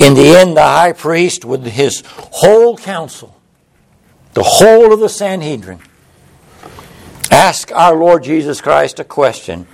In 0.00 0.14
the 0.14 0.36
end, 0.36 0.56
the 0.56 0.62
high 0.62 0.92
priest, 0.92 1.44
with 1.44 1.64
his 1.66 2.02
whole 2.06 2.76
council, 2.76 3.37
the 4.38 4.44
whole 4.44 4.92
of 4.92 5.00
the 5.00 5.08
Sanhedrin, 5.08 5.80
asked 7.28 7.72
our 7.72 7.96
Lord 7.96 8.22
Jesus 8.22 8.60
Christ 8.60 9.00
a 9.00 9.04
question 9.04 9.66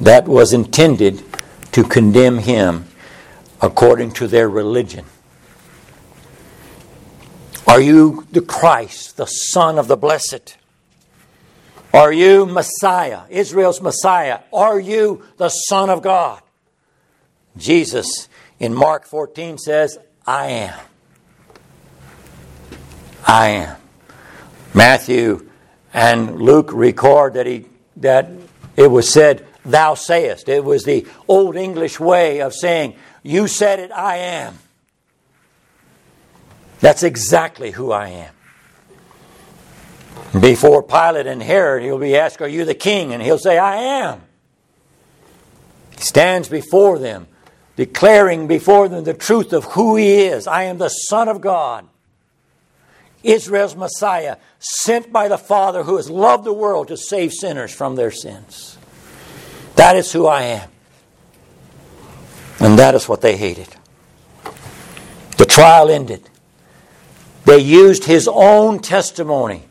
that 0.00 0.26
was 0.26 0.52
intended 0.52 1.22
to 1.70 1.84
condemn 1.84 2.38
him 2.38 2.86
according 3.62 4.10
to 4.14 4.26
their 4.26 4.48
religion. 4.48 5.04
Are 7.68 7.80
you 7.80 8.26
the 8.32 8.40
Christ, 8.40 9.16
the 9.16 9.26
Son 9.26 9.78
of 9.78 9.86
the 9.86 9.96
Blessed? 9.96 10.56
Are 11.94 12.12
you 12.12 12.46
Messiah, 12.46 13.20
Israel's 13.30 13.80
Messiah? 13.80 14.40
Are 14.52 14.80
you 14.80 15.22
the 15.36 15.48
Son 15.48 15.90
of 15.90 16.02
God? 16.02 16.42
Jesus 17.56 18.28
in 18.58 18.74
Mark 18.74 19.06
14 19.06 19.58
says, 19.58 19.96
I 20.26 20.46
am. 20.48 20.80
I 23.30 23.48
am. 23.50 23.76
Matthew 24.74 25.48
and 25.94 26.40
Luke 26.40 26.72
record 26.72 27.34
that 27.34 27.46
he 27.46 27.66
that 27.98 28.28
it 28.76 28.90
was 28.90 29.08
said, 29.08 29.46
Thou 29.64 29.94
sayest. 29.94 30.48
It 30.48 30.64
was 30.64 30.82
the 30.82 31.06
old 31.28 31.54
English 31.54 32.00
way 32.00 32.40
of 32.40 32.52
saying, 32.52 32.96
you 33.22 33.46
said 33.46 33.78
it, 33.78 33.92
I 33.92 34.16
am. 34.16 34.58
That's 36.80 37.04
exactly 37.04 37.70
who 37.70 37.92
I 37.92 38.08
am. 38.08 38.34
Before 40.40 40.82
Pilate 40.82 41.26
and 41.28 41.40
Herod, 41.42 41.84
he'll 41.84 41.98
be 41.98 42.16
asked, 42.16 42.40
Are 42.40 42.48
you 42.48 42.64
the 42.64 42.74
king? 42.74 43.12
And 43.12 43.22
he'll 43.22 43.38
say, 43.38 43.58
I 43.58 43.76
am. 43.76 44.22
He 45.92 46.00
stands 46.00 46.48
before 46.48 46.98
them, 46.98 47.28
declaring 47.76 48.48
before 48.48 48.88
them 48.88 49.04
the 49.04 49.14
truth 49.14 49.52
of 49.52 49.64
who 49.66 49.94
he 49.94 50.22
is. 50.22 50.48
I 50.48 50.64
am 50.64 50.78
the 50.78 50.88
Son 50.88 51.28
of 51.28 51.40
God, 51.40 51.86
Israel's 53.22 53.76
Messiah, 53.76 54.36
sent 54.58 55.12
by 55.12 55.28
the 55.28 55.38
Father 55.38 55.82
who 55.82 55.96
has 55.96 56.08
loved 56.10 56.44
the 56.44 56.52
world 56.52 56.88
to 56.88 56.96
save 56.96 57.32
sinners 57.32 57.72
from 57.72 57.96
their 57.96 58.10
sins. 58.10 58.78
That 59.76 59.96
is 59.96 60.12
who 60.12 60.26
I 60.26 60.42
am. 60.42 60.70
And 62.58 62.78
that 62.78 62.94
is 62.94 63.08
what 63.08 63.20
they 63.20 63.36
hated. 63.36 63.68
The 65.38 65.46
trial 65.46 65.90
ended. 65.90 66.28
They 67.46 67.58
used 67.58 68.04
his 68.04 68.28
own 68.28 68.80
testimony 68.80 69.64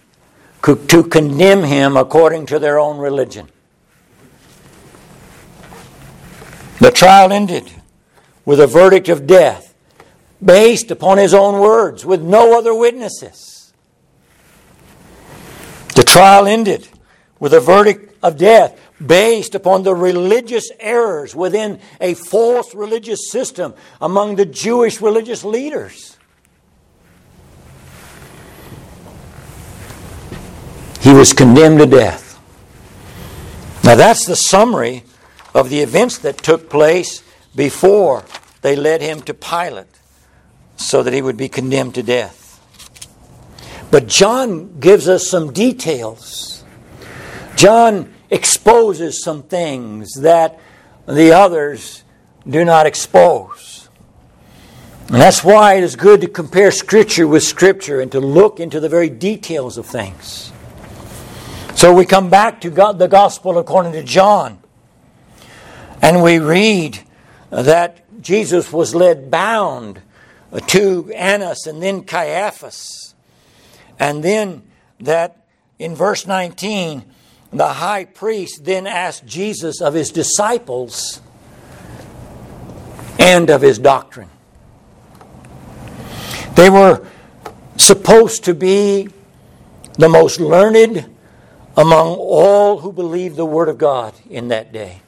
to 0.64 1.04
condemn 1.04 1.64
him 1.64 1.96
according 1.96 2.48
to 2.48 2.60
their 2.60 2.80
own 2.80 2.98
religion. 2.98 3.50
The 6.80 6.92
trial 6.92 7.32
ended 7.32 7.72
with 8.46 8.60
a 8.60 8.68
verdict 8.68 9.10
of 9.10 9.28
death 9.28 9.69
based 10.44 10.92
upon 10.92 11.18
his 11.18 11.34
own 11.34 11.60
words 11.60 12.06
with 12.06 12.22
no 12.22 12.58
other 12.58 12.74
witnesses. 12.74 13.74
The 15.96 16.04
trial 16.04 16.48
ended 16.48 16.88
with 17.40 17.54
a 17.54 17.60
verdict 17.60 18.16
of 18.24 18.38
death 18.38 18.80
based 19.06 19.56
upon 19.56 19.84
the 19.84 19.96
religious 19.96 20.72
errors 20.80 21.36
within 21.36 21.80
a 22.00 22.14
false 22.14 22.74
religious 22.74 23.30
system 23.30 23.74
among 24.02 24.36
the 24.36 24.46
Jewish 24.46 25.02
religious 25.02 25.44
leaders. 25.44 26.18
He 31.02 31.14
was 31.14 31.34
condemned 31.34 31.80
to 31.80 31.86
death. 31.86 32.40
Now, 33.84 33.96
that's 33.96 34.26
the 34.26 34.36
summary 34.36 35.04
of 35.56 35.70
the 35.70 35.80
events 35.80 36.18
that 36.20 36.38
took 36.38 36.70
place 36.70 37.24
before 37.56 38.26
they 38.62 38.76
led 38.76 39.02
him 39.02 39.22
to 39.22 39.34
Pilate 39.34 39.99
so 40.80 41.04
that 41.04 41.14
he 41.14 41.22
would 41.22 41.38
be 41.38 41.50
condemned 41.50 41.94
to 41.96 42.02
death. 42.02 42.62
But 43.92 44.08
John 44.08 44.80
gives 44.80 45.10
us 45.10 45.28
some 45.28 45.52
details. 45.52 46.64
John 47.56 48.14
exposes 48.30 49.22
some 49.22 49.44
things 49.44 50.14
that 50.22 50.60
the 51.06 51.34
others 51.34 52.04
do 52.48 52.64
not 52.64 52.86
expose. 52.86 53.90
And 55.08 55.18
that's 55.18 55.44
why 55.44 55.74
it 55.74 55.84
is 55.84 55.96
good 55.96 56.22
to 56.22 56.28
compare 56.28 56.72
Scripture 56.72 57.28
with 57.28 57.44
Scripture 57.44 58.00
and 58.00 58.12
to 58.14 58.20
look 58.20 58.60
into 58.60 58.80
the 58.80 58.90
very 58.90 59.10
details 59.10 59.78
of 59.78 59.86
things. 59.86 60.54
So 61.76 61.94
we 61.94 62.06
come 62.06 62.30
back 62.30 62.62
to 62.62 62.70
God, 62.70 63.00
the 63.00 63.08
Gospel 63.08 63.58
according 63.58 63.94
to 63.94 64.04
John, 64.04 64.60
and 66.02 66.24
we 66.24 66.40
read 66.40 67.00
that 67.50 68.22
Jesus 68.22 68.72
was 68.72 68.96
led 68.96 69.30
bound 69.30 70.02
to 70.68 71.12
Annas 71.14 71.68
and 71.68 71.82
then 71.82 72.04
Caiaphas. 72.04 73.14
And 74.00 74.24
then 74.24 74.64
that 75.00 75.46
in 75.78 75.96
verse 75.96 76.26
19, 76.26 77.04
the 77.52 77.68
high 77.68 78.06
priest 78.06 78.66
then 78.66 78.88
asked 78.88 79.26
Jesus 79.26 79.82
of 79.82 79.94
his 79.94 80.12
disciples 80.12 81.22
and 83.18 83.50
of 83.50 83.62
his 83.62 83.80
doctrine. 83.80 84.30
They 86.56 86.70
were 86.70 87.06
supposed 87.78 88.46
to 88.46 88.54
be 88.54 89.10
the 89.94 90.10
most 90.10 90.40
learned 90.40 91.10
among 91.78 92.16
all 92.16 92.80
who 92.80 92.92
believed 92.92 93.36
the 93.36 93.46
Word 93.46 93.70
of 93.70 93.78
God 93.78 94.14
in 94.30 94.50
that 94.50 94.72
day. 94.72 95.02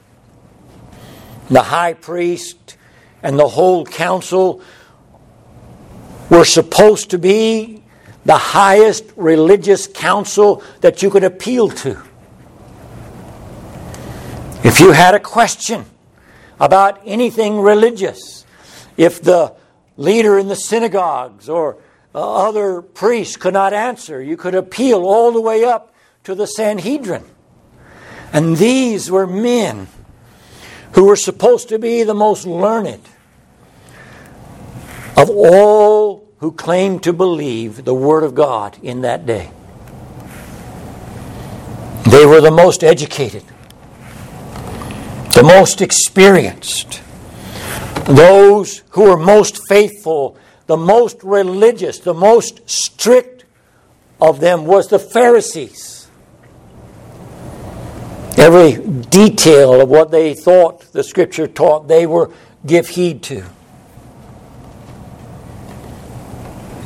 The 1.50 1.62
high 1.62 1.92
priest 1.94 2.76
and 3.22 3.38
the 3.38 3.48
whole 3.48 3.84
council 3.84 4.62
were 6.32 6.44
supposed 6.46 7.10
to 7.10 7.18
be 7.18 7.82
the 8.24 8.38
highest 8.38 9.04
religious 9.16 9.86
council 9.86 10.62
that 10.80 11.02
you 11.02 11.10
could 11.10 11.24
appeal 11.24 11.68
to. 11.68 12.02
If 14.64 14.80
you 14.80 14.92
had 14.92 15.14
a 15.14 15.20
question 15.20 15.84
about 16.58 17.00
anything 17.04 17.60
religious, 17.60 18.46
if 18.96 19.20
the 19.20 19.54
leader 19.98 20.38
in 20.38 20.48
the 20.48 20.56
synagogues 20.56 21.50
or 21.50 21.76
uh, 22.14 22.48
other 22.48 22.80
priests 22.80 23.36
could 23.36 23.52
not 23.52 23.74
answer, 23.74 24.22
you 24.22 24.38
could 24.38 24.54
appeal 24.54 25.04
all 25.04 25.32
the 25.32 25.40
way 25.40 25.64
up 25.64 25.94
to 26.24 26.34
the 26.34 26.46
Sanhedrin. 26.46 27.24
And 28.32 28.56
these 28.56 29.10
were 29.10 29.26
men 29.26 29.88
who 30.92 31.04
were 31.04 31.16
supposed 31.16 31.68
to 31.68 31.78
be 31.78 32.04
the 32.04 32.14
most 32.14 32.46
learned 32.46 33.02
of 35.16 35.30
all 35.30 36.21
who 36.42 36.52
claimed 36.52 37.02
to 37.02 37.12
believe 37.14 37.86
the 37.86 37.94
Word 37.94 38.22
of 38.22 38.34
God 38.34 38.76
in 38.82 39.00
that 39.00 39.24
day. 39.24 39.50
They 42.10 42.26
were 42.26 42.42
the 42.42 42.50
most 42.50 42.84
educated 42.84 43.44
the 45.34 45.42
most 45.42 45.80
experienced, 45.80 47.00
those 48.04 48.82
who 48.90 49.04
were 49.04 49.16
most 49.16 49.66
faithful, 49.66 50.36
the 50.66 50.76
most 50.76 51.22
religious, 51.22 51.98
the 51.98 52.14
most 52.14 52.68
strict 52.68 53.44
of 54.20 54.40
them 54.40 54.66
was 54.66 54.88
the 54.88 54.98
Pharisees. 54.98 56.06
Every 58.36 58.76
detail 59.00 59.80
of 59.80 59.88
what 59.88 60.10
they 60.10 60.34
thought 60.34 60.92
the 60.92 61.02
Scripture 61.02 61.46
taught, 61.46 61.88
they 61.88 62.06
were 62.06 62.30
give 62.66 62.88
heed 62.88 63.22
to. 63.24 63.44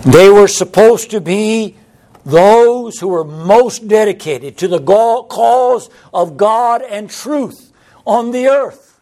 They 0.07 0.31
were 0.31 0.47
supposed 0.47 1.11
to 1.11 1.21
be 1.21 1.77
those 2.25 3.01
who 3.01 3.09
were 3.09 3.25
most 3.25 3.89
dedicated 3.89 4.57
to 4.59 4.69
the 4.69 4.81
cause 4.81 5.91
of 6.15 6.37
God 6.37 6.83
and 6.83 7.11
truth 7.11 7.73
on 8.07 8.31
the 8.31 8.47
earth. 8.47 9.01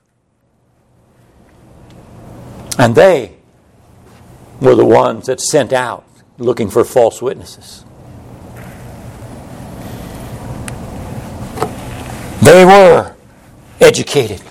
And 2.79 2.95
they 2.95 3.37
were 4.61 4.75
the 4.75 4.85
ones 4.85 5.27
that 5.27 5.41
sent 5.41 5.75
out 5.75 6.07
looking 6.39 6.71
for 6.71 6.85
false 6.85 7.21
witnesses. 7.21 7.85
They 12.43 12.65
were 12.65 13.15
educated, 13.81 14.43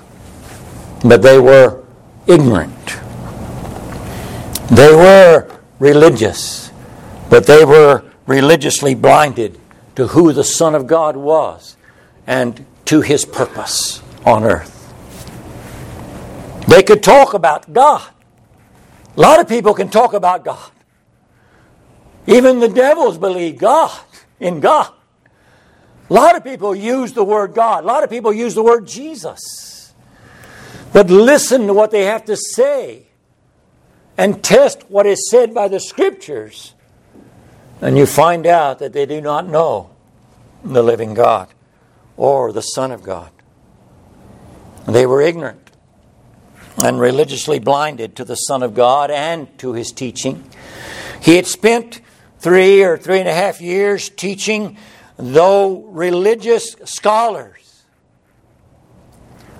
but 1.03 1.23
they 1.23 1.39
were 1.39 1.83
ignorant. 2.27 2.99
They 4.71 4.93
were 4.93 5.59
religious, 5.83 6.71
but 7.29 7.45
they 7.45 7.65
were 7.65 8.05
religiously 8.25 8.95
blinded 8.95 9.59
to 9.97 10.07
who 10.07 10.31
the 10.31 10.43
Son 10.43 10.75
of 10.75 10.87
God 10.87 11.17
was 11.17 11.75
and 12.25 12.65
to 12.85 13.01
his 13.01 13.25
purpose 13.25 14.01
on 14.25 14.45
earth. 14.45 14.79
They 16.69 16.83
could 16.83 17.03
talk 17.03 17.33
about 17.33 17.73
God. 17.73 18.09
A 19.17 19.19
lot 19.19 19.41
of 19.41 19.49
people 19.49 19.73
can 19.73 19.89
talk 19.89 20.13
about 20.13 20.45
God. 20.45 20.71
Even 22.27 22.61
the 22.61 22.69
devils 22.69 23.17
believe 23.17 23.57
God, 23.57 23.91
in 24.39 24.61
God. 24.61 24.89
A 26.09 26.13
lot 26.13 26.37
of 26.37 26.45
people 26.45 26.73
use 26.73 27.11
the 27.11 27.25
word 27.25 27.53
God. 27.53 27.83
A 27.83 27.87
lot 27.87 28.05
of 28.05 28.09
people 28.09 28.31
use 28.31 28.55
the 28.55 28.63
word 28.63 28.87
Jesus. 28.87 29.93
But 30.93 31.09
listen 31.09 31.67
to 31.67 31.73
what 31.73 31.91
they 31.91 32.05
have 32.05 32.23
to 32.25 32.37
say 32.37 33.02
and 34.17 34.43
test 34.43 34.83
what 34.89 35.05
is 35.05 35.29
said 35.29 35.53
by 35.53 35.67
the 35.67 35.79
Scriptures. 35.79 36.73
And 37.81 37.97
you 37.97 38.05
find 38.05 38.45
out 38.45 38.79
that 38.79 38.93
they 38.93 39.05
do 39.05 39.19
not 39.19 39.47
know 39.47 39.89
the 40.63 40.83
living 40.83 41.13
God 41.13 41.49
or 42.15 42.51
the 42.51 42.61
Son 42.61 42.91
of 42.91 43.03
God. 43.03 43.31
They 44.87 45.05
were 45.05 45.21
ignorant 45.21 45.71
and 46.77 46.99
religiously 46.99 47.59
blinded 47.59 48.15
to 48.15 48.25
the 48.25 48.35
Son 48.35 48.63
of 48.63 48.73
God 48.73 49.11
and 49.11 49.57
to 49.59 49.73
his 49.73 49.91
teaching. 49.91 50.43
He 51.21 51.35
had 51.35 51.45
spent 51.45 52.01
three 52.39 52.83
or 52.83 52.97
three 52.97 53.19
and 53.19 53.27
a 53.27 53.33
half 53.33 53.61
years 53.61 54.09
teaching, 54.09 54.77
though 55.17 55.83
religious 55.83 56.75
scholars. 56.83 57.83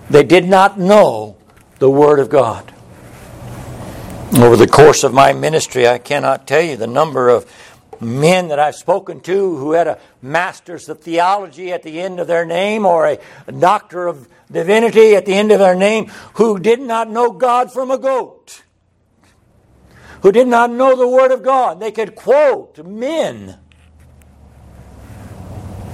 They 0.09 0.23
did 0.23 0.45
not 0.45 0.77
know 0.77 1.37
the 1.79 1.89
Word 1.89 2.19
of 2.19 2.29
God. 2.29 2.72
Over 4.35 4.57
the 4.57 4.67
course 4.67 5.03
of 5.03 5.13
my 5.13 5.31
ministry, 5.31 5.87
I 5.87 5.99
cannot 5.99 6.47
tell 6.47 6.61
you 6.61 6.75
the 6.75 6.87
number 6.87 7.29
of 7.29 7.45
men 8.01 8.47
that 8.47 8.57
I've 8.57 8.75
spoken 8.75 9.21
to 9.21 9.57
who 9.57 9.73
had 9.73 9.87
a 9.87 9.99
master's 10.23 10.89
of 10.89 11.01
theology 11.01 11.71
at 11.71 11.83
the 11.83 12.01
end 12.01 12.19
of 12.19 12.25
their 12.25 12.43
name 12.43 12.83
or 12.83 13.05
a, 13.05 13.19
doctor 13.51 14.07
of 14.07 14.27
divinity 14.51 15.15
at 15.15 15.27
the 15.27 15.35
end 15.35 15.51
of 15.51 15.59
their 15.59 15.75
name 15.75 16.07
who 16.33 16.57
did 16.57 16.81
not 16.81 17.11
know 17.11 17.31
God 17.31 17.71
from 17.71 17.91
a 17.91 17.97
goat, 17.99 18.63
who 20.23 20.31
did 20.31 20.47
not 20.47 20.71
know 20.71 20.95
the 20.95 21.07
Word 21.07 21.31
of 21.31 21.43
God. 21.43 21.79
They 21.79 21.91
could 21.91 22.15
quote 22.15 22.83
men, 22.83 23.59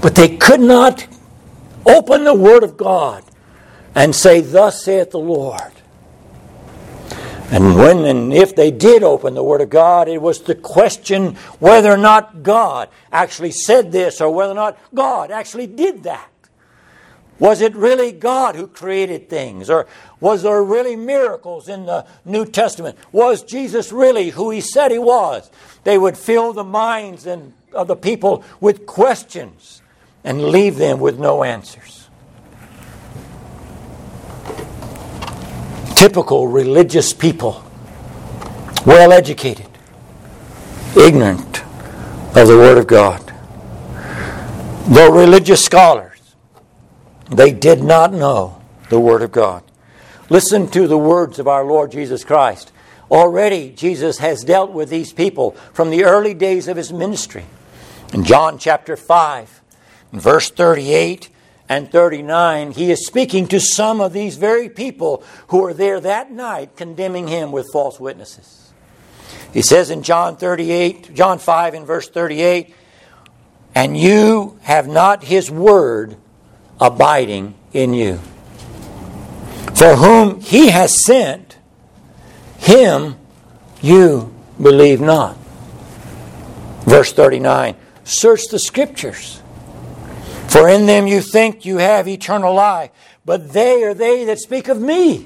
but 0.02 0.15
they 0.15 0.38
could 0.38 0.62
not 0.62 1.08
open 1.86 2.23
the 2.23 2.34
Word 2.34 2.63
of 2.63 2.78
God 2.78 3.25
and 3.93 4.15
say, 4.15 4.39
Thus 4.39 4.82
saith 4.82 5.12
the 5.12 5.19
Lord. 5.19 5.73
And 7.52 7.76
when 7.76 8.06
and 8.06 8.32
if 8.32 8.56
they 8.56 8.70
did 8.70 9.02
open 9.02 9.34
the 9.34 9.44
Word 9.44 9.62
of 9.62 9.72
God, 9.72 10.08
it 10.08 10.22
was 10.22 10.40
to 10.42 10.54
question 10.54 11.36
whether 11.60 11.92
or 11.92 11.98
not 11.98 12.44
God 12.44 12.90
actually 13.12 13.52
said 13.52 13.92
this 13.92 14.22
or 14.22 14.30
whether 14.30 14.52
or 14.52 14.56
not 14.56 14.78
God 14.94 15.32
actually 15.32 15.66
did 15.66 16.04
that. 16.04 16.30
Was 17.40 17.62
it 17.62 17.76
really 17.76 18.12
God 18.12 18.56
who 18.56 18.68
created 18.68 19.30
things? 19.30 19.70
Or 19.70 19.88
was 20.20 20.44
there 20.44 20.62
really 20.62 20.96
miracles 20.96 21.70
in 21.70 21.86
the 21.86 22.06
New 22.26 22.46
Testament? 22.46 22.98
Was 23.12 23.42
Jesus 23.44 23.92
really 23.92 24.30
who 24.30 24.52
he 24.52 24.62
said 24.62 24.92
he 24.92 25.00
was? 25.00 25.50
They 25.86 25.98
would 25.98 26.18
fill 26.18 26.54
the 26.54 26.66
minds 26.66 27.26
and, 27.26 27.54
of 27.74 27.88
the 27.88 27.96
people 27.96 28.44
with 28.60 28.86
questions 28.86 29.82
and 30.24 30.50
leave 30.50 30.76
them 30.76 31.00
with 31.00 31.18
no 31.18 31.44
answers. 31.44 31.99
Typical 36.00 36.48
religious 36.48 37.12
people, 37.12 37.62
well 38.86 39.12
educated, 39.12 39.68
ignorant 40.96 41.62
of 42.38 42.48
the 42.48 42.56
Word 42.58 42.78
of 42.78 42.88
God. 42.88 43.34
Though 44.88 45.12
religious 45.12 45.64
scholars, 45.64 46.36
they 47.30 47.52
did 47.52 47.84
not 47.84 48.14
know 48.14 48.62
the 48.88 48.98
Word 48.98 49.22
of 49.22 49.34
God. 49.34 49.62
Listen 50.30 50.70
to 50.70 50.88
the 50.88 50.98
words 50.98 51.38
of 51.38 51.50
our 51.50 51.66
Lord 51.66 51.92
Jesus 51.92 52.24
Christ. 52.24 52.72
Already, 53.12 53.72
Jesus 53.72 54.20
has 54.20 54.46
dealt 54.46 54.72
with 54.72 54.90
these 54.90 55.12
people 55.12 55.52
from 55.74 55.90
the 55.90 56.06
early 56.06 56.34
days 56.34 56.70
of 56.70 56.78
his 56.78 56.94
ministry. 56.94 57.44
In 58.14 58.24
John 58.24 58.58
chapter 58.58 58.96
5, 58.96 59.62
verse 60.14 60.50
38, 60.50 61.28
and 61.70 61.92
39, 61.92 62.72
he 62.72 62.92
is 62.92 63.06
speaking 63.06 63.48
to 63.48 63.60
some 63.60 64.02
of 64.02 64.12
these 64.12 64.36
very 64.36 64.68
people 64.68 65.24
who 65.48 65.62
were 65.62 65.74
there 65.74 66.00
that 66.02 66.32
night 66.32 66.76
condemning 66.76 67.28
him 67.28 67.52
with 67.52 67.70
false 67.72 68.00
witnesses. 68.00 68.72
He 69.54 69.62
says 69.62 69.92
in 69.92 70.04
John 70.04 70.36
38, 70.36 71.14
John 71.14 71.38
5 71.38 71.76
in 71.76 71.86
verse 71.86 72.10
38, 72.10 72.74
and 73.76 73.96
you 73.96 74.60
have 74.64 74.88
not 74.88 75.24
his 75.24 75.52
word 75.52 76.18
abiding 76.80 77.54
in 77.72 77.94
you. 77.94 78.20
For 79.76 79.96
whom 79.96 80.42
he 80.42 80.70
has 80.70 81.06
sent, 81.06 81.58
him 82.58 83.16
you 83.82 84.34
believe 84.62 85.00
not. 85.00 85.38
Verse 86.86 87.14
39 87.14 87.76
Search 88.04 88.48
the 88.50 88.60
scriptures, 88.60 89.38
for 90.50 90.68
in 90.68 90.86
them 90.86 91.08
you 91.08 91.22
think 91.22 91.66
you 91.66 91.78
have 91.78 92.08
eternal 92.08 92.54
life, 92.54 92.92
but 93.26 93.54
they 93.54 93.84
are 93.84 93.94
they 93.94 94.26
that 94.26 94.40
speak 94.40 94.68
of 94.68 94.82
me. 94.82 95.26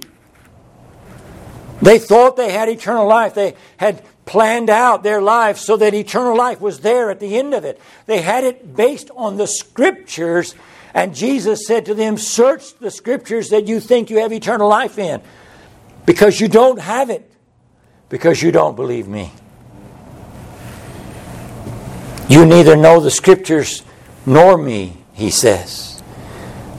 They 1.82 2.00
thought 2.00 2.38
they 2.38 2.52
had 2.52 2.70
eternal 2.70 3.08
life. 3.08 3.34
They 3.34 3.56
had 3.78 4.04
planned 4.26 4.70
out 4.70 5.04
their 5.04 5.22
life 5.22 5.58
so 5.58 5.78
that 5.78 5.94
eternal 5.94 6.36
life 6.36 6.62
was 6.62 6.80
there 6.80 7.10
at 7.10 7.20
the 7.20 7.38
end 7.38 7.54
of 7.54 7.66
it. 7.66 7.80
They 8.06 8.22
had 8.22 8.44
it 8.44 8.76
based 8.76 9.12
on 9.16 9.38
the 9.38 9.48
scriptures, 9.48 10.56
and 10.94 11.14
Jesus 11.14 11.68
said 11.68 11.86
to 11.86 11.94
them, 11.94 12.18
Search 12.18 12.78
the 12.78 12.92
scriptures 12.92 13.50
that 13.50 13.68
you 13.68 13.80
think 13.80 14.10
you 14.10 14.20
have 14.20 14.32
eternal 14.32 14.70
life 14.70 14.98
in, 14.98 15.22
because 16.06 16.40
you 16.40 16.48
don't 16.48 16.80
have 16.80 17.10
it, 17.10 17.30
because 18.10 18.42
you 18.42 18.52
don't 18.52 18.76
believe 18.76 19.08
me. 19.08 19.32
You 22.30 22.46
neither 22.46 22.78
know 22.78 23.00
the 23.00 23.12
scriptures 23.12 23.84
nor 24.26 24.58
me, 24.58 25.03
he 25.14 25.30
says. 25.30 26.02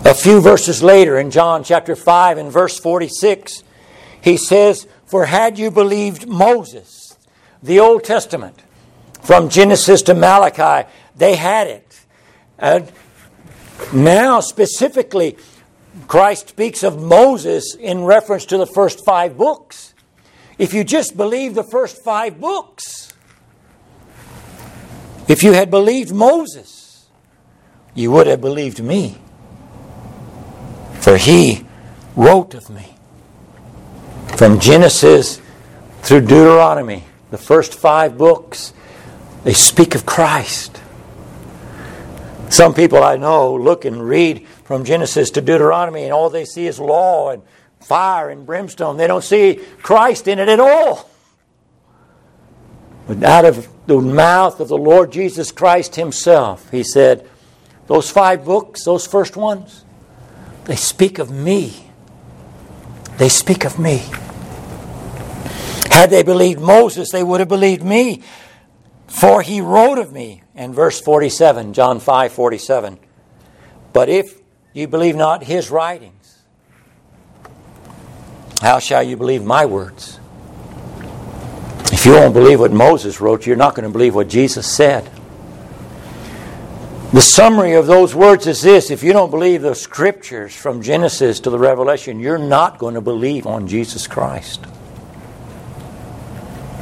A 0.04 0.12
few 0.12 0.40
verses 0.40 0.82
later, 0.82 1.18
in 1.18 1.30
John 1.30 1.64
chapter 1.64 1.96
5 1.96 2.36
and 2.36 2.52
verse 2.52 2.78
46, 2.78 3.62
he 4.20 4.36
says, 4.36 4.86
For 5.06 5.26
had 5.26 5.58
you 5.58 5.70
believed 5.70 6.28
Moses, 6.28 7.16
the 7.62 7.80
Old 7.80 8.04
Testament, 8.04 8.62
from 9.22 9.48
Genesis 9.48 10.02
to 10.02 10.14
Malachi, 10.14 10.88
they 11.16 11.36
had 11.36 11.68
it. 11.68 12.00
And 12.58 12.92
now, 13.92 14.40
specifically, 14.40 15.38
Christ 16.06 16.50
speaks 16.50 16.82
of 16.82 17.00
Moses 17.00 17.74
in 17.74 18.04
reference 18.04 18.44
to 18.46 18.58
the 18.58 18.66
first 18.66 19.04
five 19.04 19.38
books. 19.38 19.94
If 20.58 20.74
you 20.74 20.84
just 20.84 21.16
believe 21.16 21.54
the 21.54 21.64
first 21.64 22.02
five 22.04 22.40
books, 22.40 23.12
if 25.28 25.42
you 25.42 25.52
had 25.52 25.70
believed 25.70 26.14
Moses, 26.14 26.83
you 27.94 28.11
would 28.11 28.26
have 28.26 28.40
believed 28.40 28.83
me. 28.83 29.18
For 31.00 31.16
he 31.16 31.66
wrote 32.16 32.54
of 32.54 32.70
me. 32.70 32.94
From 34.37 34.59
Genesis 34.59 35.40
through 36.02 36.22
Deuteronomy, 36.22 37.04
the 37.30 37.38
first 37.38 37.74
five 37.74 38.18
books, 38.18 38.72
they 39.44 39.52
speak 39.52 39.94
of 39.94 40.07
Christ. 40.07 40.80
Some 42.48 42.74
people 42.74 43.02
I 43.02 43.16
know 43.16 43.54
look 43.54 43.85
and 43.85 44.07
read 44.07 44.46
from 44.64 44.85
Genesis 44.85 45.30
to 45.33 45.40
Deuteronomy, 45.40 46.04
and 46.04 46.12
all 46.12 46.30
they 46.30 46.44
see 46.44 46.66
is 46.66 46.80
law 46.80 47.30
and 47.30 47.42
fire 47.80 48.30
and 48.30 48.46
brimstone. 48.46 48.96
They 48.96 49.07
don't 49.07 49.24
see 49.24 49.61
Christ 49.83 50.28
in 50.28 50.38
it 50.38 50.48
at 50.48 50.61
all. 50.61 51.11
But 53.07 53.22
out 53.22 53.44
of 53.44 53.68
the 53.87 54.00
mouth 54.00 54.61
of 54.61 54.68
the 54.68 54.78
Lord 54.78 55.12
Jesus 55.12 55.52
Christ 55.52 55.96
Himself, 55.96 56.70
He 56.70 56.83
said, 56.83 57.28
Those 57.86 58.10
five 58.10 58.44
books, 58.44 58.84
those 58.84 59.06
first 59.06 59.36
ones, 59.36 59.84
they 60.64 60.76
speak 60.76 61.18
of 61.18 61.30
me. 61.30 61.90
They 63.18 63.28
speak 63.28 63.64
of 63.64 63.78
me. 63.78 64.02
Had 65.90 66.10
they 66.10 66.22
believed 66.22 66.60
Moses, 66.60 67.10
they 67.12 67.22
would 67.22 67.40
have 67.40 67.48
believed 67.48 67.84
me, 67.84 68.22
for 69.06 69.42
he 69.42 69.60
wrote 69.60 69.98
of 69.98 70.12
me. 70.12 70.42
In 70.54 70.72
verse 70.72 71.00
47, 71.00 71.72
John 71.72 72.00
5 72.00 72.32
47. 72.32 72.98
But 73.92 74.08
if 74.08 74.40
you 74.72 74.88
believe 74.88 75.16
not 75.16 75.44
his 75.44 75.70
writings, 75.70 76.38
how 78.60 78.78
shall 78.78 79.02
you 79.02 79.16
believe 79.16 79.44
my 79.44 79.66
words? 79.66 80.18
If 81.92 82.06
you 82.06 82.12
won't 82.12 82.34
believe 82.34 82.60
what 82.60 82.72
Moses 82.72 83.20
wrote, 83.20 83.46
you're 83.46 83.56
not 83.56 83.74
going 83.74 83.84
to 83.84 83.92
believe 83.92 84.14
what 84.14 84.28
Jesus 84.28 84.66
said. 84.66 85.08
The 87.14 87.20
summary 87.20 87.74
of 87.74 87.87
those 87.87 88.12
words 88.12 88.48
is 88.48 88.61
this 88.61 88.90
if 88.90 89.05
you 89.05 89.12
don't 89.12 89.31
believe 89.31 89.62
the 89.62 89.77
scriptures 89.77 90.53
from 90.53 90.83
Genesis 90.83 91.38
to 91.38 91.50
the 91.50 91.61
Revelation, 91.61 92.18
you're 92.18 92.38
not 92.38 92.77
going 92.79 92.94
to 92.94 93.00
believe 93.00 93.46
on 93.46 93.68
Jesus 93.68 94.09
Christ. 94.09 94.64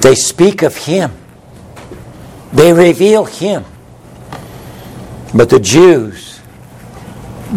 They 0.01 0.15
speak 0.15 0.63
of 0.63 0.75
Him, 0.75 1.13
they 2.51 2.73
reveal 2.73 3.27
Him. 3.27 3.67
But 5.35 5.51
the 5.51 5.61
Jews 5.61 6.41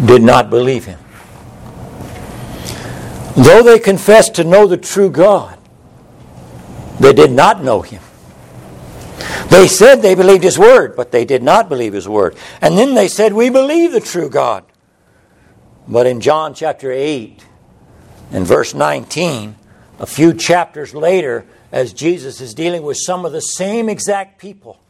did 0.04 0.22
not 0.22 0.50
believe 0.50 0.84
Him. 0.84 0.98
Though 3.38 3.62
they 3.62 3.78
confessed 3.78 4.34
to 4.34 4.44
know 4.44 4.66
the 4.66 4.76
true 4.76 5.08
God, 5.08 5.58
they 7.00 7.14
did 7.14 7.32
not 7.32 7.64
know 7.64 7.80
Him. 7.80 8.02
They 9.50 9.68
said 9.68 9.96
they 9.96 10.14
believed 10.14 10.44
His 10.44 10.58
Word, 10.58 10.96
but 10.96 11.12
they 11.12 11.24
did 11.24 11.42
not 11.42 11.68
believe 11.68 11.92
His 11.92 12.08
Word. 12.08 12.36
And 12.60 12.76
then 12.76 12.94
they 12.94 13.08
said, 13.08 13.32
We 13.32 13.50
believe 13.50 13.92
the 13.92 14.00
true 14.00 14.28
God. 14.28 14.64
But 15.88 16.06
in 16.06 16.20
John 16.20 16.54
chapter 16.54 16.90
8 16.90 17.44
and 18.32 18.46
verse 18.46 18.74
19, 18.74 19.54
a 19.98 20.06
few 20.06 20.34
chapters 20.34 20.94
later, 20.94 21.46
as 21.72 21.92
Jesus 21.92 22.40
is 22.40 22.54
dealing 22.54 22.82
with 22.82 22.96
some 22.96 23.24
of 23.24 23.32
the 23.32 23.40
same 23.40 23.88
exact 23.88 24.40
people. 24.40 24.80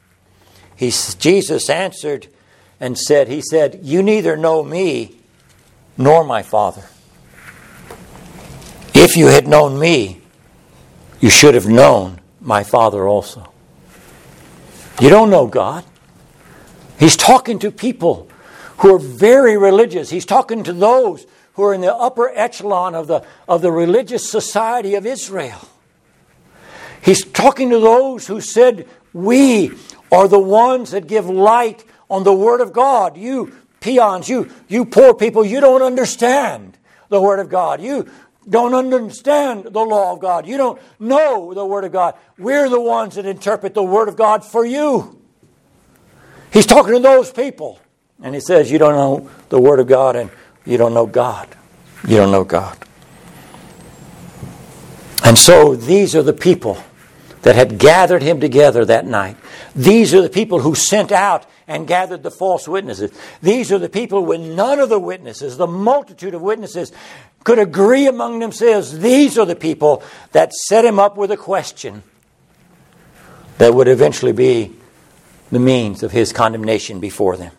He, 0.75 0.91
Jesus 1.19 1.71
answered 1.71 2.29
and 2.81 2.99
said, 2.99 3.29
He 3.29 3.41
said, 3.41 3.81
You 3.83 4.03
neither 4.03 4.37
know 4.37 4.63
me 4.63 5.17
nor 5.97 6.25
my 6.25 6.43
Father. 6.43 6.85
If 8.95 9.17
you 9.17 9.27
had 9.27 9.47
known 9.47 9.79
me, 9.79 10.21
you 11.21 11.31
should 11.31 11.55
have 11.55 11.67
known 11.67 12.21
my 12.41 12.63
Father 12.63 13.07
also. 13.07 13.53
You 15.01 15.11
don't 15.11 15.31
know 15.31 15.47
God. 15.47 15.85
He's 16.99 17.17
talking 17.17 17.59
to 17.59 17.71
people 17.71 18.29
who 18.79 18.95
are 18.95 18.99
very 18.99 19.57
religious. 19.57 20.11
He's 20.11 20.25
talking 20.25 20.63
to 20.65 20.73
those 20.73 21.27
who 21.55 21.65
are 21.65 21.75
in 21.75 21.81
the 21.81 21.95
upper 21.95 22.31
echelon 22.35 22.95
of 22.95 23.07
the, 23.07 23.25
of 23.49 23.63
the 23.63 23.73
religious 23.73 24.29
society 24.29 24.95
of 24.95 25.05
Israel. 25.05 25.69
He's 27.03 27.25
talking 27.25 27.71
to 27.71 27.79
those 27.79 28.27
who 28.27 28.41
said, 28.41 28.89
We 29.13 29.73
are 30.11 30.29
the 30.29 30.39
ones 30.39 30.93
that 30.93 31.07
give 31.07 31.29
light 31.29 31.85
on 32.11 32.25
the 32.25 32.35
Word 32.35 32.61
of 32.61 32.73
God. 32.73 33.17
You 33.17 33.55
peons, 33.81 34.29
you, 34.29 34.51
you 34.69 34.87
poor 34.87 35.15
people, 35.15 35.45
you 35.45 35.61
don't 35.61 35.83
understand 35.83 36.79
the 37.09 37.21
Word 37.21 37.39
of 37.39 37.49
God. 37.49 37.81
You 37.81 38.11
don't 38.49 38.75
understand 38.75 39.65
the 39.65 39.81
law 39.81 40.13
of 40.13 40.21
God. 40.21 40.47
You 40.47 40.57
don't 40.57 40.81
know 41.01 41.53
the 41.53 41.65
Word 41.65 41.85
of 41.85 41.93
God. 41.93 42.15
We're 42.39 42.69
the 42.69 42.81
ones 42.81 43.17
that 43.17 43.27
interpret 43.27 43.75
the 43.75 43.83
Word 43.83 44.09
of 44.09 44.17
God 44.17 44.45
for 44.45 44.65
you. 44.65 45.21
He's 46.53 46.67
talking 46.67 46.93
to 46.93 47.01
those 47.01 47.31
people. 47.31 47.81
And 48.23 48.35
he 48.35 48.41
says, 48.41 48.71
You 48.71 48.79
don't 48.79 48.95
know 48.95 49.31
the 49.49 49.61
Word 49.61 49.81
of 49.81 49.87
God 49.87 50.17
and 50.17 50.31
you 50.65 50.77
don't 50.77 50.95
know 50.95 51.07
God. 51.07 51.49
You 52.07 52.17
don't 52.17 52.31
know 52.31 52.45
God. 52.45 52.79
And 55.25 55.37
so 55.37 55.75
these 55.75 56.15
are 56.15 56.23
the 56.23 56.33
people 56.33 56.79
that 57.43 57.57
had 57.57 57.79
gathered 57.79 58.23
him 58.23 58.41
together 58.41 58.85
that 58.85 59.07
night. 59.07 59.37
These 59.75 60.15
are 60.15 60.23
the 60.23 60.29
people 60.29 60.61
who 60.61 60.75
sent 60.75 61.13
out 61.13 61.47
and 61.69 61.87
gathered 61.87 62.23
the 62.23 62.31
false 62.31 62.69
witnesses. 62.69 63.11
These 63.43 63.73
are 63.73 63.79
the 63.79 63.89
people 63.89 64.25
when 64.25 64.55
none 64.55 64.79
of 64.79 64.89
the 64.89 64.99
witnesses, 64.99 65.57
the 65.57 65.67
multitude 65.67 66.35
of 66.35 66.43
witnesses, 66.43 66.93
could 67.47 67.61
agree 67.61 68.09
among 68.09 68.41
themselves. 68.41 68.99
These 68.99 69.39
are 69.39 69.47
the 69.47 69.55
people 69.55 70.03
that 70.33 70.53
set 70.53 70.85
him 70.85 70.99
up 70.99 71.17
with 71.17 71.31
a 71.31 71.37
question 71.37 72.03
that 73.59 73.73
would 73.73 73.87
eventually 73.87 74.33
be 74.33 74.75
the 75.53 75.61
means 75.61 76.03
of 76.03 76.11
his 76.11 76.33
condemnation 76.33 76.99
before 76.99 77.37
them. 77.37 77.53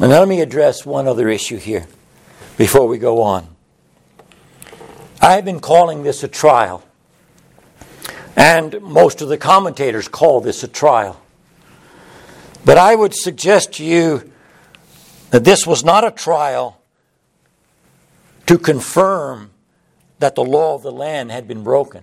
And 0.00 0.10
let 0.10 0.26
me 0.26 0.40
address 0.40 0.84
one 0.84 1.06
other 1.06 1.28
issue 1.28 1.58
here 1.58 1.86
before 2.58 2.88
we 2.88 2.98
go 2.98 3.22
on. 3.22 3.46
I 5.22 5.34
have 5.34 5.44
been 5.44 5.60
calling 5.60 6.02
this 6.02 6.24
a 6.24 6.28
trial. 6.28 6.82
And 8.34 8.80
most 8.82 9.22
of 9.22 9.28
the 9.28 9.38
commentators 9.38 10.08
call 10.08 10.40
this 10.40 10.64
a 10.64 10.68
trial. 10.68 11.22
But 12.64 12.78
I 12.78 12.96
would 12.96 13.14
suggest 13.14 13.74
to 13.74 13.84
you 13.84 14.28
that 15.30 15.44
this 15.44 15.68
was 15.68 15.84
not 15.84 16.04
a 16.04 16.10
trial 16.10 16.80
to 18.46 18.58
confirm 18.58 19.50
that 20.18 20.34
the 20.34 20.44
law 20.44 20.74
of 20.74 20.82
the 20.82 20.92
land 20.92 21.30
had 21.30 21.48
been 21.48 21.62
broken. 21.62 22.02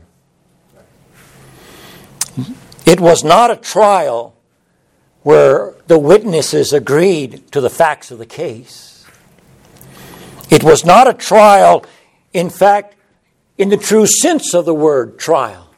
It 2.86 3.00
was 3.00 3.24
not 3.24 3.52
a 3.52 3.56
trial 3.56 4.36
where 5.24 5.74
the 5.88 6.00
witnesses 6.00 6.74
agreed 6.74 7.52
to 7.52 7.62
the 7.62 7.70
facts 7.70 8.12
of 8.12 8.18
the 8.18 8.26
case. 8.26 9.06
It 10.50 10.64
was 10.64 10.84
not 10.84 11.08
a 11.08 11.14
trial, 11.14 11.86
in 12.34 12.50
fact, 12.50 12.96
in 13.58 13.70
the 13.70 13.78
true 13.78 14.06
sense 14.06 14.54
of 14.54 14.66
the 14.66 14.74
word 14.74 15.20
trial. 15.20 15.70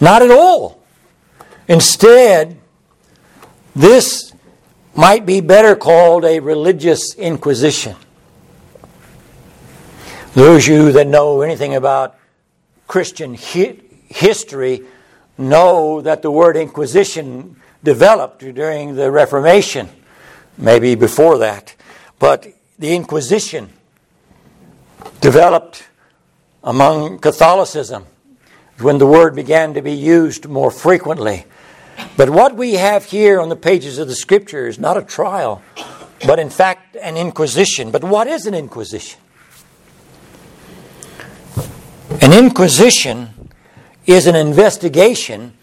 Not 0.00 0.22
at 0.22 0.30
all. 0.30 0.82
Instead, 1.68 2.58
this 3.74 4.32
might 4.94 5.24
be 5.24 5.40
better 5.40 5.76
called 5.76 6.24
a 6.24 6.40
religious 6.40 7.14
inquisition. 7.14 7.96
Those 10.34 10.66
of 10.66 10.74
you 10.74 10.92
that 10.92 11.06
know 11.06 11.42
anything 11.42 11.74
about 11.74 12.16
Christian 12.86 13.34
hi- 13.34 13.76
history 14.08 14.82
know 15.36 16.00
that 16.00 16.22
the 16.22 16.30
word 16.30 16.56
Inquisition 16.56 17.56
developed 17.84 18.38
during 18.38 18.94
the 18.94 19.10
Reformation, 19.10 19.90
maybe 20.56 20.94
before 20.94 21.36
that. 21.38 21.74
But 22.18 22.46
the 22.78 22.94
Inquisition 22.94 23.74
developed 25.20 25.84
among 26.64 27.18
Catholicism 27.18 28.06
when 28.78 28.96
the 28.96 29.06
word 29.06 29.36
began 29.36 29.74
to 29.74 29.82
be 29.82 29.92
used 29.92 30.48
more 30.48 30.70
frequently. 30.70 31.44
But 32.16 32.30
what 32.30 32.56
we 32.56 32.74
have 32.74 33.04
here 33.04 33.38
on 33.38 33.50
the 33.50 33.56
pages 33.56 33.98
of 33.98 34.08
the 34.08 34.14
Scripture 34.14 34.66
is 34.66 34.78
not 34.78 34.96
a 34.96 35.02
trial, 35.02 35.60
but 36.26 36.38
in 36.38 36.48
fact 36.48 36.96
an 36.96 37.18
inquisition. 37.18 37.90
But 37.90 38.02
what 38.02 38.26
is 38.26 38.46
an 38.46 38.54
inquisition? 38.54 39.20
An 42.22 42.32
inquisition 42.32 43.48
is 44.06 44.28
an 44.28 44.36
investigation 44.36 45.54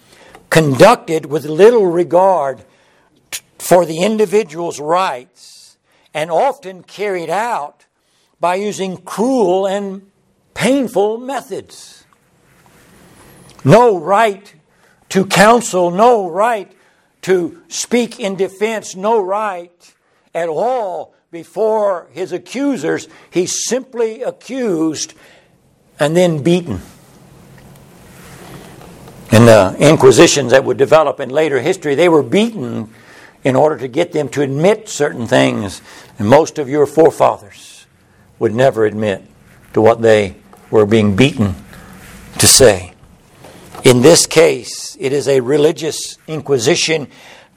conducted 0.49 1.25
with 1.25 1.45
little 1.45 1.85
regard 1.85 2.65
for 3.57 3.85
the 3.85 4.01
individual's 4.01 4.77
rights 4.77 5.77
and 6.13 6.29
often 6.29 6.83
carried 6.83 7.29
out 7.29 7.85
by 8.41 8.55
using 8.55 8.97
cruel 8.97 9.67
and 9.67 10.11
painful 10.53 11.17
methods. 11.17 12.03
No 13.63 13.97
right 13.97 14.53
to 15.07 15.25
counsel, 15.25 15.91
no 15.91 16.29
right 16.29 16.69
to 17.21 17.63
speak 17.69 18.19
in 18.19 18.35
defense, 18.35 18.97
no 18.97 19.21
right 19.21 19.93
at 20.35 20.49
all 20.49 21.13
before 21.31 22.07
his 22.11 22.33
accusers. 22.33 23.07
He's 23.29 23.65
simply 23.65 24.23
accused 24.23 25.13
and 25.99 26.15
then 26.15 26.41
beaten. 26.41 26.81
In 29.31 29.45
the 29.45 29.75
inquisitions 29.79 30.51
that 30.51 30.63
would 30.63 30.77
develop 30.77 31.19
in 31.19 31.29
later 31.29 31.59
history, 31.59 31.95
they 31.95 32.09
were 32.09 32.23
beaten 32.23 32.93
in 33.43 33.55
order 33.55 33.77
to 33.77 33.87
get 33.87 34.11
them 34.11 34.27
to 34.29 34.41
admit 34.41 34.89
certain 34.89 35.27
things. 35.27 35.81
And 36.17 36.27
most 36.27 36.57
of 36.57 36.67
your 36.67 36.85
forefathers 36.85 37.85
would 38.39 38.55
never 38.55 38.85
admit 38.85 39.23
to 39.73 39.81
what 39.81 40.01
they 40.01 40.35
were 40.71 40.85
being 40.85 41.15
beaten 41.15 41.55
to 42.39 42.47
say. 42.47 42.93
In 43.83 44.01
this 44.01 44.25
case, 44.25 44.97
it 44.99 45.13
is 45.13 45.27
a 45.27 45.39
religious 45.39 46.17
inquisition 46.27 47.07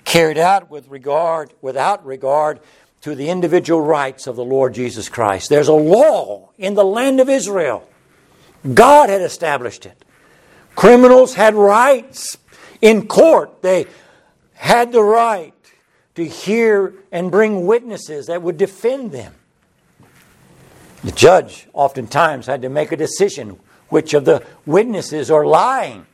carried 0.04 0.38
out 0.38 0.70
with 0.70 0.88
regard, 0.88 1.52
without 1.60 2.04
regard 2.04 2.60
to 3.00 3.14
the 3.14 3.28
individual 3.28 3.80
rights 3.80 4.26
of 4.26 4.36
the 4.36 4.44
Lord 4.44 4.74
Jesus 4.74 5.08
Christ. 5.08 5.48
There's 5.48 5.68
a 5.68 5.72
law 5.72 6.50
in 6.58 6.74
the 6.74 6.84
land 6.84 7.18
of 7.18 7.28
Israel. 7.28 7.88
God 8.74 9.08
had 9.08 9.20
established 9.20 9.86
it. 9.86 10.04
Criminals 10.74 11.34
had 11.34 11.54
rights 11.54 12.38
in 12.80 13.06
court. 13.06 13.62
They 13.62 13.86
had 14.54 14.92
the 14.92 15.02
right 15.02 15.54
to 16.14 16.24
hear 16.24 16.94
and 17.10 17.30
bring 17.30 17.66
witnesses 17.66 18.26
that 18.26 18.42
would 18.42 18.56
defend 18.56 19.12
them. 19.12 19.34
The 21.02 21.12
judge 21.12 21.66
oftentimes 21.72 22.46
had 22.46 22.62
to 22.62 22.68
make 22.68 22.92
a 22.92 22.96
decision 22.96 23.58
which 23.88 24.14
of 24.14 24.24
the 24.24 24.44
witnesses 24.64 25.30
are 25.30 25.44
lying 25.44 26.06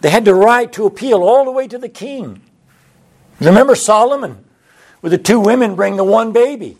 they 0.00 0.10
had 0.10 0.24
the 0.24 0.34
right 0.34 0.72
to 0.72 0.86
appeal 0.86 1.22
all 1.22 1.44
the 1.44 1.50
way 1.50 1.66
to 1.66 1.78
the 1.78 1.88
king. 1.88 2.40
Remember 3.40 3.74
Solomon, 3.74 4.44
with 5.02 5.12
the 5.12 5.18
two 5.18 5.40
women 5.40 5.74
bring 5.74 5.96
the 5.96 6.04
one 6.04 6.32
baby. 6.32 6.78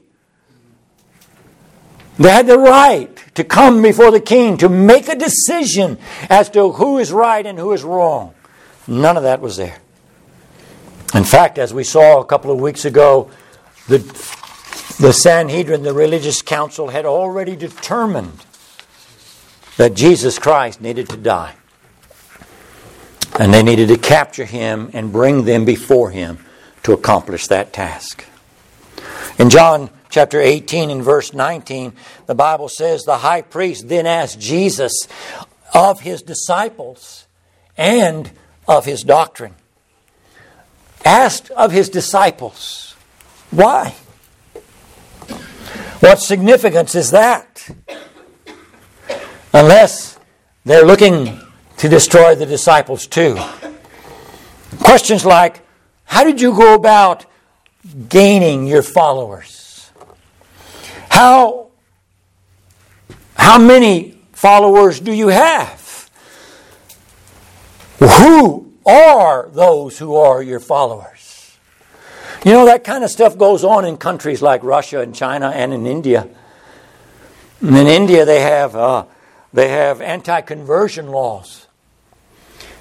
They 2.18 2.31
had 2.31 2.48
the 2.48 2.59
right 2.59 3.16
to 3.37 3.44
come 3.44 3.81
before 3.81 4.11
the 4.11 4.20
king 4.20 4.57
to 4.59 4.68
make 4.68 5.09
a 5.09 5.14
decision 5.14 5.98
as 6.28 6.50
to 6.50 6.72
who 6.72 6.98
is 6.98 7.12
right 7.12 7.46
and 7.46 7.59
who 7.59 7.72
is 7.72 7.85
wrong. 7.85 8.35
None 8.88 9.16
of 9.16 9.22
that 9.22 9.40
was 9.40 9.57
there. 9.57 9.78
In 11.14 11.24
fact, 11.24 11.59
as 11.59 11.72
we 11.72 11.85
saw 11.85 12.20
a 12.20 12.24
couple 12.24 12.50
of 12.50 12.61
weeks 12.61 12.85
ago, 12.85 13.31
the, 13.87 13.98
the 14.98 15.12
Sanhedrin, 15.12 15.85
the 15.85 15.94
religious 15.94 16.42
council, 16.42 16.88
had 16.88 17.07
already 17.07 17.54
determined 17.54 18.44
that 19.76 19.94
Jesus 19.94 20.38
Christ 20.38 20.81
needed 20.81 21.09
to 21.11 21.16
die. 21.16 21.54
And 23.38 23.54
they 23.54 23.62
needed 23.62 23.88
to 23.88 23.96
capture 23.96 24.44
him 24.44 24.90
and 24.92 25.12
bring 25.12 25.44
them 25.44 25.64
before 25.64 26.11
him 26.11 26.44
to 26.83 26.92
accomplish 26.92 27.46
that 27.46 27.72
task. 27.72 28.24
In 29.38 29.48
John 29.50 29.90
chapter 30.11 30.40
18 30.40 30.90
and 30.90 31.03
verse 31.03 31.33
19, 31.33 31.92
the 32.27 32.35
Bible 32.35 32.68
says 32.68 33.05
the 33.05 33.18
high 33.18 33.42
priest 33.42 33.88
then 33.88 34.07
asked 34.07 34.40
Jesus 34.40 35.07
of 35.75 36.01
his 36.01 36.23
disciples 36.23 37.27
and 37.77 38.31
of 38.66 38.85
his 38.85 39.03
doctrine. 39.03 39.55
Asked 41.05 41.51
of 41.51 41.73
his 41.73 41.88
disciples. 41.88 42.94
Why? 43.51 43.94
What 46.01 46.21
significance 46.21 46.94
is 46.94 47.11
that? 47.11 47.68
Unless 49.53 50.18
they're 50.64 50.85
looking 50.85 51.40
to 51.79 51.88
destroy 51.88 52.35
the 52.35 52.47
disciples 52.47 53.07
too. 53.07 53.38
Questions 54.81 55.25
like 55.25 55.61
How 56.05 56.25
did 56.25 56.40
you 56.40 56.55
go 56.55 56.75
about 56.75 57.27
gaining 58.09 58.66
your 58.66 58.83
followers? 58.83 59.58
How, 61.18 61.70
how 63.35 63.59
many 63.59 64.16
followers 64.35 65.00
do 65.00 65.12
you 65.12 65.26
have? 65.26 66.09
Who 67.98 68.72
are 68.87 69.48
those 69.48 69.98
who 69.98 70.14
are 70.14 70.40
your 70.40 70.61
followers? 70.61 71.59
You 72.44 72.52
know, 72.52 72.66
that 72.66 72.85
kind 72.85 73.02
of 73.02 73.11
stuff 73.11 73.37
goes 73.37 73.64
on 73.64 73.85
in 73.85 73.96
countries 73.96 74.42
like 74.42 74.62
Russia 74.62 75.00
and 75.00 75.12
China 75.12 75.48
and 75.48 75.74
in 75.74 75.88
India. 75.88 76.28
In 77.61 77.74
India, 77.74 78.24
they 78.24 78.40
have, 78.42 78.76
uh, 78.76 79.07
they 79.52 79.70
have 79.70 80.00
anti 80.00 80.40
conversion 80.42 81.09
laws. 81.09 81.66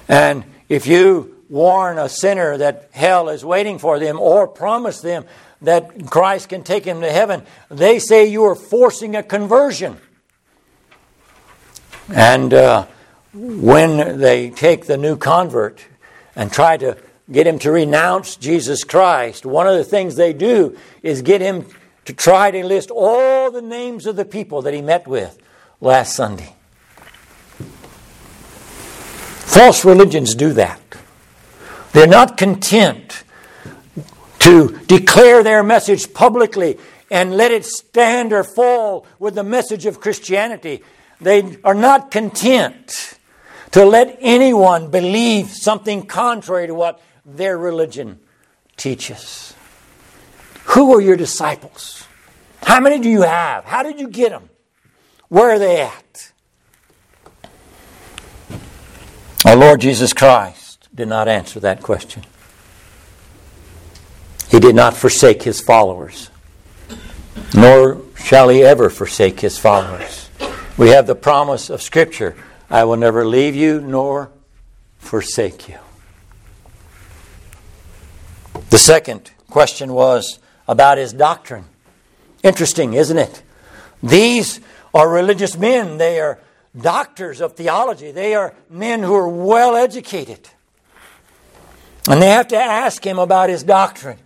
And 0.06 0.44
if 0.68 0.86
you 0.86 1.42
warn 1.48 1.98
a 1.98 2.08
sinner 2.08 2.56
that 2.58 2.90
hell 2.92 3.30
is 3.30 3.44
waiting 3.44 3.80
for 3.80 3.98
them 3.98 4.20
or 4.20 4.46
promise 4.46 5.00
them 5.00 5.24
that 5.62 6.06
Christ 6.06 6.48
can 6.48 6.62
take 6.62 6.84
him 6.84 7.00
to 7.00 7.10
heaven, 7.10 7.42
they 7.68 7.98
say 7.98 8.26
you 8.26 8.44
are 8.44 8.54
forcing 8.54 9.16
a 9.16 9.22
conversion. 9.22 9.98
And 12.14 12.54
uh, 12.54 12.86
when 13.32 14.18
they 14.18 14.50
take 14.50 14.86
the 14.86 14.96
new 14.96 15.16
convert 15.16 15.84
and 16.36 16.50
try 16.52 16.76
to 16.76 16.96
get 17.30 17.46
him 17.46 17.58
to 17.60 17.70
renounce 17.70 18.36
Jesus 18.36 18.84
Christ, 18.84 19.44
one 19.44 19.66
of 19.66 19.76
the 19.76 19.84
things 19.84 20.16
they 20.16 20.32
do 20.32 20.76
is 21.02 21.22
get 21.22 21.40
him 21.40 21.66
to 22.06 22.14
try 22.14 22.50
to 22.50 22.64
list 22.64 22.90
all 22.90 23.50
the 23.50 23.60
names 23.60 24.06
of 24.06 24.16
the 24.16 24.24
people 24.24 24.62
that 24.62 24.72
he 24.72 24.80
met 24.80 25.06
with 25.06 25.38
last 25.80 26.16
Sunday. 26.16 26.54
False 29.48 29.84
religions 29.84 30.34
do 30.34 30.52
that. 30.54 30.80
They're 31.92 32.06
not 32.06 32.36
content 32.36 33.24
to 34.40 34.78
declare 34.86 35.42
their 35.42 35.62
message 35.62 36.12
publicly 36.14 36.78
and 37.10 37.36
let 37.36 37.50
it 37.50 37.64
stand 37.64 38.32
or 38.32 38.44
fall 38.44 39.06
with 39.18 39.34
the 39.34 39.44
message 39.44 39.86
of 39.86 40.00
Christianity. 40.00 40.82
They 41.20 41.58
are 41.64 41.74
not 41.74 42.10
content 42.10 43.18
to 43.72 43.84
let 43.84 44.16
anyone 44.20 44.90
believe 44.90 45.48
something 45.48 46.06
contrary 46.06 46.66
to 46.66 46.74
what 46.74 47.00
their 47.24 47.58
religion 47.58 48.20
teaches. 48.76 49.54
Who 50.64 50.94
are 50.94 51.00
your 51.00 51.16
disciples? 51.16 52.04
How 52.62 52.80
many 52.80 52.98
do 52.98 53.08
you 53.08 53.22
have? 53.22 53.64
How 53.64 53.82
did 53.82 53.98
you 53.98 54.08
get 54.08 54.30
them? 54.30 54.50
Where 55.28 55.50
are 55.50 55.58
they 55.58 55.80
at? 55.82 56.32
Our 59.44 59.56
Lord 59.56 59.80
Jesus 59.80 60.12
Christ 60.12 60.88
did 60.94 61.08
not 61.08 61.28
answer 61.28 61.60
that 61.60 61.82
question. 61.82 62.24
He 64.50 64.60
did 64.60 64.74
not 64.74 64.96
forsake 64.96 65.42
his 65.42 65.60
followers, 65.60 66.30
nor 67.54 68.00
shall 68.16 68.48
he 68.48 68.62
ever 68.62 68.90
forsake 68.90 69.40
his 69.40 69.58
followers. 69.58 70.30
We 70.76 70.88
have 70.88 71.06
the 71.06 71.14
promise 71.14 71.70
of 71.70 71.82
Scripture 71.82 72.36
I 72.70 72.84
will 72.84 72.96
never 72.96 73.24
leave 73.26 73.54
you 73.54 73.80
nor 73.80 74.30
forsake 74.98 75.68
you. 75.68 75.78
The 78.70 78.78
second 78.78 79.30
question 79.48 79.92
was 79.92 80.38
about 80.66 80.98
his 80.98 81.12
doctrine. 81.12 81.64
Interesting, 82.42 82.92
isn't 82.92 83.16
it? 83.16 83.42
These 84.02 84.60
are 84.92 85.08
religious 85.08 85.56
men. 85.56 85.96
They 85.96 86.20
are 86.20 86.38
doctors 86.78 87.40
of 87.40 87.54
theology. 87.54 88.10
They 88.10 88.34
are 88.34 88.54
men 88.68 89.02
who 89.02 89.14
are 89.14 89.28
well 89.28 89.74
educated. 89.76 90.48
And 92.06 92.20
they 92.22 92.28
have 92.28 92.48
to 92.48 92.56
ask 92.56 93.04
him 93.04 93.18
about 93.18 93.48
his 93.48 93.62
doctrine. 93.62 94.18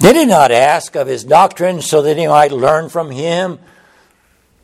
They 0.00 0.14
did 0.14 0.28
not 0.28 0.50
ask 0.50 0.96
of 0.96 1.06
his 1.06 1.24
doctrine 1.24 1.82
so 1.82 2.00
that 2.02 2.16
he 2.16 2.26
might 2.26 2.52
learn 2.52 2.88
from 2.88 3.10
him 3.10 3.58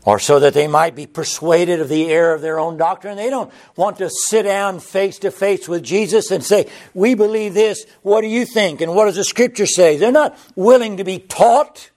or 0.07 0.19
so 0.19 0.41
that 0.41 0.55
they 0.55 0.67
might 0.67 0.95
be 0.95 1.07
persuaded 1.07 1.81
of 1.81 1.91
the 1.91 2.09
error 2.09 2.33
of 2.33 2.41
their 2.41 2.59
own 2.59 2.79
doctrine. 2.79 3.19
They 3.19 3.29
don't 3.29 3.53
want 3.77 3.99
to 3.99 4.09
sit 4.09 4.45
down 4.45 4.81
face 4.81 5.19
to 5.19 5.31
face 5.31 5.69
with 5.69 5.83
Jesus 5.83 6.31
and 6.31 6.43
say, 6.43 6.71
We 6.95 7.15
believe 7.15 7.53
this, 7.53 7.85
what 8.03 8.23
do 8.23 8.29
you 8.29 8.47
think? 8.47 8.81
And 8.81 8.95
what 8.95 9.07
does 9.07 9.17
the 9.17 9.25
scripture 9.25 9.67
say? 9.67 9.99
They're 9.99 10.11
not 10.11 10.39
willing 10.55 10.97
to 10.97 11.05
be 11.05 11.19
taught. 11.19 11.91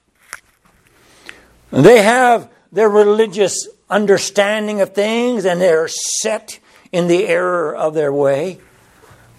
They 1.71 2.01
have 2.01 2.51
their 2.73 2.89
religious 2.89 3.69
understanding 3.89 4.81
of 4.81 4.93
things 4.93 5.45
and 5.45 5.61
they're 5.61 5.87
set 5.87 6.59
in 6.91 7.07
the 7.07 7.27
error 7.27 7.73
of 7.73 7.93
their 7.93 8.11
way. 8.11 8.59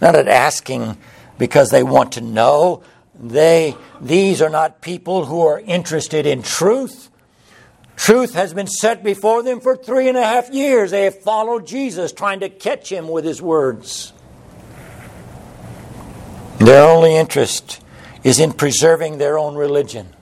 Not 0.01 0.15
at 0.15 0.27
asking 0.27 0.97
because 1.37 1.69
they 1.69 1.83
want 1.83 2.13
to 2.13 2.21
know. 2.21 2.83
They, 3.21 3.77
these 4.01 4.41
are 4.41 4.49
not 4.49 4.81
people 4.81 5.25
who 5.25 5.45
are 5.45 5.59
interested 5.59 6.25
in 6.25 6.41
truth. 6.41 7.09
Truth 7.95 8.33
has 8.33 8.51
been 8.51 8.65
set 8.65 9.03
before 9.03 9.43
them 9.43 9.59
for 9.59 9.77
three 9.77 10.09
and 10.09 10.17
a 10.17 10.23
half 10.23 10.49
years. 10.49 10.89
They 10.89 11.03
have 11.03 11.21
followed 11.21 11.67
Jesus, 11.67 12.11
trying 12.11 12.39
to 12.39 12.49
catch 12.49 12.91
him 12.91 13.07
with 13.07 13.23
his 13.23 13.39
words. 13.39 14.11
Their 16.57 16.83
only 16.83 17.15
interest 17.15 17.83
is 18.23 18.39
in 18.39 18.53
preserving 18.53 19.19
their 19.19 19.37
own 19.37 19.53
religion. 19.53 20.15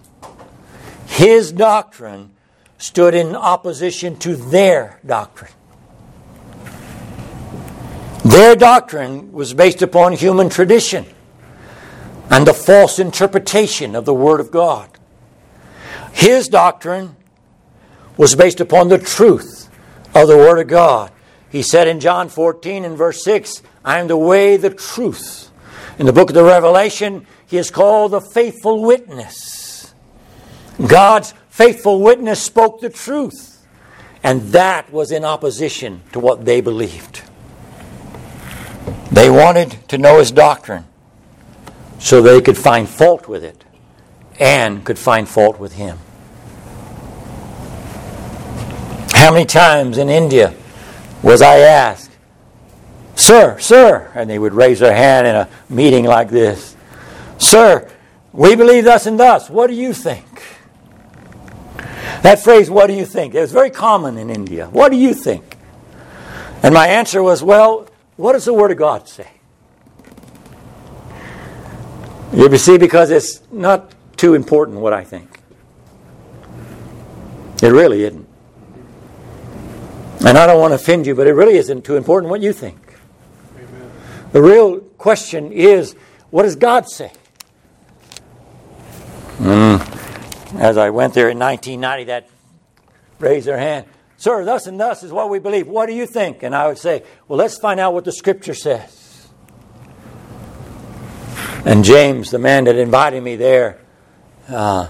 His 1.07 1.53
doctrine 1.53 2.31
stood 2.77 3.13
in 3.13 3.33
opposition 3.33 4.17
to 4.19 4.35
their 4.35 4.99
doctrine. 5.05 5.51
Their 8.25 8.55
doctrine 8.57 9.31
was 9.31 9.53
based 9.53 9.81
upon 9.81 10.13
human 10.13 10.49
tradition 10.49 11.05
and 12.29 12.45
the 12.45 12.53
false 12.53 12.99
interpretation 12.99 13.95
of 13.95 14.05
the 14.05 14.13
Word 14.13 14.39
of 14.39 14.51
God. 14.51 14.89
His 16.13 16.47
doctrine 16.47 17.15
was 18.17 18.35
based 18.35 18.59
upon 18.59 18.89
the 18.89 18.97
truth 18.97 19.69
of 20.13 20.27
the 20.27 20.37
Word 20.37 20.59
of 20.59 20.67
God. 20.67 21.11
He 21.49 21.61
said 21.63 21.87
in 21.87 21.99
John 21.99 22.29
14 22.29 22.85
and 22.85 22.97
verse 22.97 23.23
6, 23.23 23.63
I 23.83 23.99
am 23.99 24.07
the 24.07 24.17
way, 24.17 24.57
the 24.57 24.69
truth. 24.69 25.49
In 25.97 26.05
the 26.05 26.13
book 26.13 26.29
of 26.29 26.35
the 26.35 26.43
Revelation, 26.43 27.25
he 27.47 27.57
is 27.57 27.71
called 27.71 28.11
the 28.11 28.21
faithful 28.21 28.83
witness. 28.83 29.93
God's 30.85 31.33
faithful 31.49 32.01
witness 32.01 32.41
spoke 32.41 32.79
the 32.79 32.89
truth, 32.89 33.65
and 34.23 34.41
that 34.53 34.91
was 34.91 35.11
in 35.11 35.25
opposition 35.25 36.01
to 36.11 36.19
what 36.19 36.45
they 36.45 36.61
believed. 36.61 37.23
They 39.11 39.29
wanted 39.29 39.87
to 39.89 39.97
know 39.97 40.19
his 40.19 40.31
doctrine 40.31 40.85
so 41.99 42.21
they 42.21 42.41
could 42.41 42.57
find 42.57 42.89
fault 42.89 43.27
with 43.27 43.43
it 43.43 43.63
and 44.39 44.83
could 44.83 44.97
find 44.97 45.27
fault 45.27 45.59
with 45.59 45.73
him. 45.73 45.97
How 49.11 49.33
many 49.33 49.45
times 49.45 49.97
in 49.97 50.09
India 50.09 50.53
was 51.21 51.41
I 51.41 51.57
asked, 51.59 52.09
Sir, 53.15 53.59
sir, 53.59 54.09
and 54.15 54.29
they 54.29 54.39
would 54.39 54.53
raise 54.53 54.79
their 54.79 54.95
hand 54.95 55.27
in 55.27 55.35
a 55.35 55.49
meeting 55.67 56.05
like 56.05 56.29
this, 56.29 56.77
Sir, 57.37 57.89
we 58.31 58.55
believe 58.55 58.85
thus 58.85 59.05
and 59.05 59.19
thus. 59.19 59.49
What 59.49 59.67
do 59.67 59.73
you 59.73 59.93
think? 59.93 60.25
That 62.21 62.39
phrase, 62.39 62.69
what 62.69 62.87
do 62.87 62.93
you 62.93 63.05
think? 63.05 63.35
It 63.35 63.41
was 63.41 63.51
very 63.51 63.69
common 63.69 64.17
in 64.17 64.29
India. 64.29 64.67
What 64.67 64.89
do 64.89 64.97
you 64.97 65.13
think? 65.13 65.57
And 66.63 66.73
my 66.73 66.87
answer 66.87 67.21
was, 67.21 67.43
Well, 67.43 67.89
what 68.15 68.33
does 68.33 68.45
the 68.45 68.53
Word 68.53 68.71
of 68.71 68.77
God 68.77 69.07
say? 69.07 69.27
You 72.33 72.57
see, 72.57 72.77
because 72.77 73.09
it's 73.09 73.41
not 73.51 73.93
too 74.17 74.33
important 74.35 74.79
what 74.79 74.93
I 74.93 75.03
think. 75.03 75.39
It 77.61 77.69
really 77.69 78.03
isn't. 78.03 78.27
And 80.25 80.37
I 80.37 80.45
don't 80.45 80.59
want 80.59 80.71
to 80.71 80.75
offend 80.75 81.07
you, 81.07 81.15
but 81.15 81.27
it 81.27 81.33
really 81.33 81.55
isn't 81.55 81.83
too 81.85 81.95
important 81.95 82.29
what 82.29 82.41
you 82.41 82.53
think. 82.53 82.95
Amen. 83.55 83.91
The 84.31 84.41
real 84.41 84.79
question 84.79 85.51
is 85.51 85.95
what 86.29 86.43
does 86.43 86.55
God 86.55 86.87
say? 86.87 87.11
Mm. 89.39 90.59
As 90.59 90.77
I 90.77 90.89
went 90.89 91.13
there 91.13 91.29
in 91.29 91.39
1990, 91.39 92.03
that 92.05 92.29
raised 93.19 93.47
their 93.47 93.57
hand. 93.57 93.85
Sir, 94.17 94.43
thus 94.43 94.67
and 94.67 94.79
thus 94.79 95.01
is 95.01 95.11
what 95.13 95.29
we 95.29 95.39
believe. 95.39 95.67
What 95.67 95.85
do 95.85 95.93
you 95.93 96.05
think? 96.05 96.43
And 96.43 96.53
I 96.53 96.67
would 96.67 96.77
say, 96.77 97.03
well, 97.27 97.37
let's 97.37 97.57
find 97.57 97.79
out 97.79 97.93
what 97.93 98.03
the 98.03 98.11
Scripture 98.11 98.53
says. 98.53 98.98
And 101.65 101.83
James, 101.83 102.31
the 102.31 102.39
man 102.39 102.63
that 102.63 102.77
invited 102.77 103.21
me 103.21 103.35
there, 103.35 103.79
uh, 104.47 104.87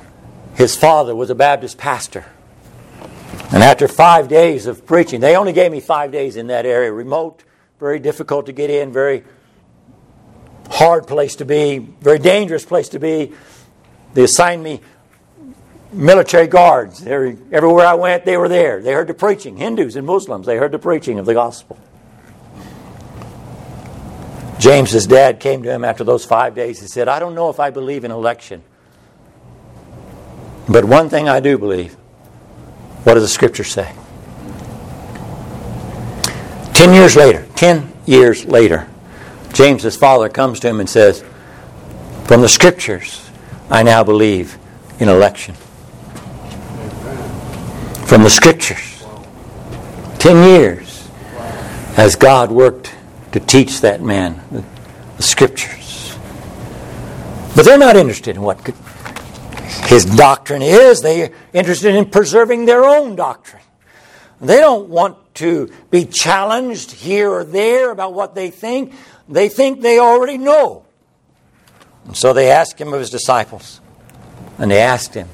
his 0.55 0.75
father 0.75 1.15
was 1.15 1.29
a 1.29 1.35
Baptist 1.35 1.77
pastor. 1.77 2.25
And 3.51 3.63
after 3.63 3.87
five 3.87 4.27
days 4.27 4.67
of 4.67 4.85
preaching, 4.85 5.19
they 5.19 5.35
only 5.35 5.51
gave 5.51 5.71
me 5.71 5.79
five 5.79 6.11
days 6.11 6.35
in 6.35 6.47
that 6.47 6.67
area, 6.67 6.91
remote, 6.93 7.43
very 7.79 7.99
difficult 7.99 8.45
to 8.45 8.51
get 8.51 8.69
in, 8.69 8.93
very 8.93 9.23
hard 10.69 11.07
place 11.07 11.37
to 11.37 11.45
be, 11.45 11.79
very 11.79 12.19
dangerous 12.19 12.65
place 12.65 12.89
to 12.89 12.99
be. 12.99 13.33
They 14.13 14.23
assigned 14.23 14.63
me 14.63 14.81
military 15.91 16.47
guards. 16.47 17.05
Everywhere 17.05 17.87
I 17.87 17.95
went, 17.95 18.25
they 18.25 18.37
were 18.37 18.49
there. 18.49 18.79
They 18.81 18.93
heard 18.93 19.07
the 19.07 19.15
preaching. 19.15 19.57
Hindus 19.57 19.95
and 19.95 20.05
Muslims, 20.05 20.45
they 20.45 20.57
heard 20.57 20.71
the 20.71 20.79
preaching 20.79 21.17
of 21.17 21.25
the 21.25 21.33
gospel. 21.33 21.79
James's 24.59 25.07
dad 25.07 25.39
came 25.39 25.63
to 25.63 25.71
him 25.71 25.85
after 25.85 26.03
those 26.03 26.25
five 26.25 26.53
days. 26.53 26.81
and 26.81 26.89
said, 26.89 27.07
I 27.07 27.19
don't 27.19 27.33
know 27.33 27.49
if 27.49 27.59
I 27.59 27.69
believe 27.69 28.03
in 28.03 28.11
election, 28.11 28.61
but 30.67 30.85
one 30.85 31.09
thing 31.09 31.27
I 31.27 31.39
do 31.39 31.57
believe 31.57 31.93
what 33.03 33.13
does 33.13 33.23
the 33.23 33.29
scripture 33.29 33.63
say? 33.63 33.93
Ten 36.73 36.93
years 36.93 37.15
later, 37.15 37.47
ten 37.55 37.91
years 38.05 38.45
later, 38.45 38.87
James's 39.53 39.95
father 39.95 40.29
comes 40.29 40.59
to 40.59 40.67
him 40.67 40.79
and 40.81 40.89
says, 40.89 41.23
From 42.25 42.41
the 42.41 42.49
scriptures, 42.49 43.29
I 43.69 43.83
now 43.83 44.03
believe 44.03 44.57
in 44.99 45.07
election. 45.07 45.55
From 48.05 48.23
the 48.23 48.29
scriptures. 48.29 49.05
Ten 50.19 50.43
years 50.49 51.07
as 51.95 52.15
God 52.15 52.51
worked 52.51 52.93
to 53.31 53.39
teach 53.39 53.81
that 53.81 54.01
man 54.01 54.41
the, 54.51 54.63
scriptures. 55.21 56.17
But 57.55 57.65
they're 57.65 57.77
not 57.77 57.97
interested 57.97 58.37
in 58.37 58.41
what 58.41 58.65
his 59.87 60.05
doctrine 60.05 60.61
is. 60.61 61.01
They're 61.01 61.31
interested 61.51 61.95
in 61.95 62.05
preserving 62.05 62.65
their 62.65 62.85
own 62.85 63.17
doctrine. 63.17 63.61
They 64.39 64.57
don't 64.57 64.87
want 64.87 65.17
to 65.35 65.69
be 65.91 66.05
challenged 66.05 66.91
here 66.91 67.29
or 67.29 67.43
there 67.43 67.91
about 67.91 68.13
what 68.13 68.33
they 68.33 68.49
think. 68.49 68.93
They 69.27 69.49
think 69.49 69.81
they 69.81 69.99
already 69.99 70.37
know. 70.37 70.85
And 72.05 72.15
so 72.15 72.31
they 72.33 72.49
asked 72.49 72.79
him 72.79 72.93
of 72.93 72.99
his 72.99 73.09
disciples, 73.09 73.81
and 74.57 74.71
they 74.71 74.79
asked 74.79 75.13
him 75.13 75.27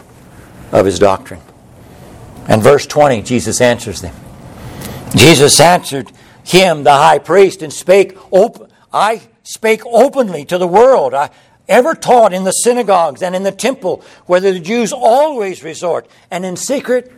of 0.72 0.86
his 0.86 1.00
doctrine. 1.00 1.42
And 2.48 2.62
verse 2.62 2.86
20, 2.86 3.22
Jesus 3.22 3.62
answers 3.62 4.02
them. 4.02 4.16
Jesus 5.16 5.60
answered 5.62 6.12
him, 6.46 6.84
the 6.84 6.94
high 6.94 7.20
priest, 7.20 7.62
and 7.62 7.74
spake, 7.74 8.18
op- 8.32 8.72
I 8.94 9.22
spake 9.44 9.86
openly 9.86 10.46
to 10.46 10.58
the 10.58 10.68
world. 10.68 11.14
I, 11.14 11.30
ever 11.68 11.96
taught 11.96 12.34
in 12.34 12.44
the 12.44 12.52
synagogues 12.52 13.22
and 13.22 13.36
in 13.36 13.44
the 13.44 13.52
temple 13.52 14.04
where 14.26 14.40
the 14.40 14.60
Jews 14.60 14.94
always 14.94 15.64
resort, 15.64 16.08
and 16.30 16.46
in 16.46 16.56
secret 16.56 17.12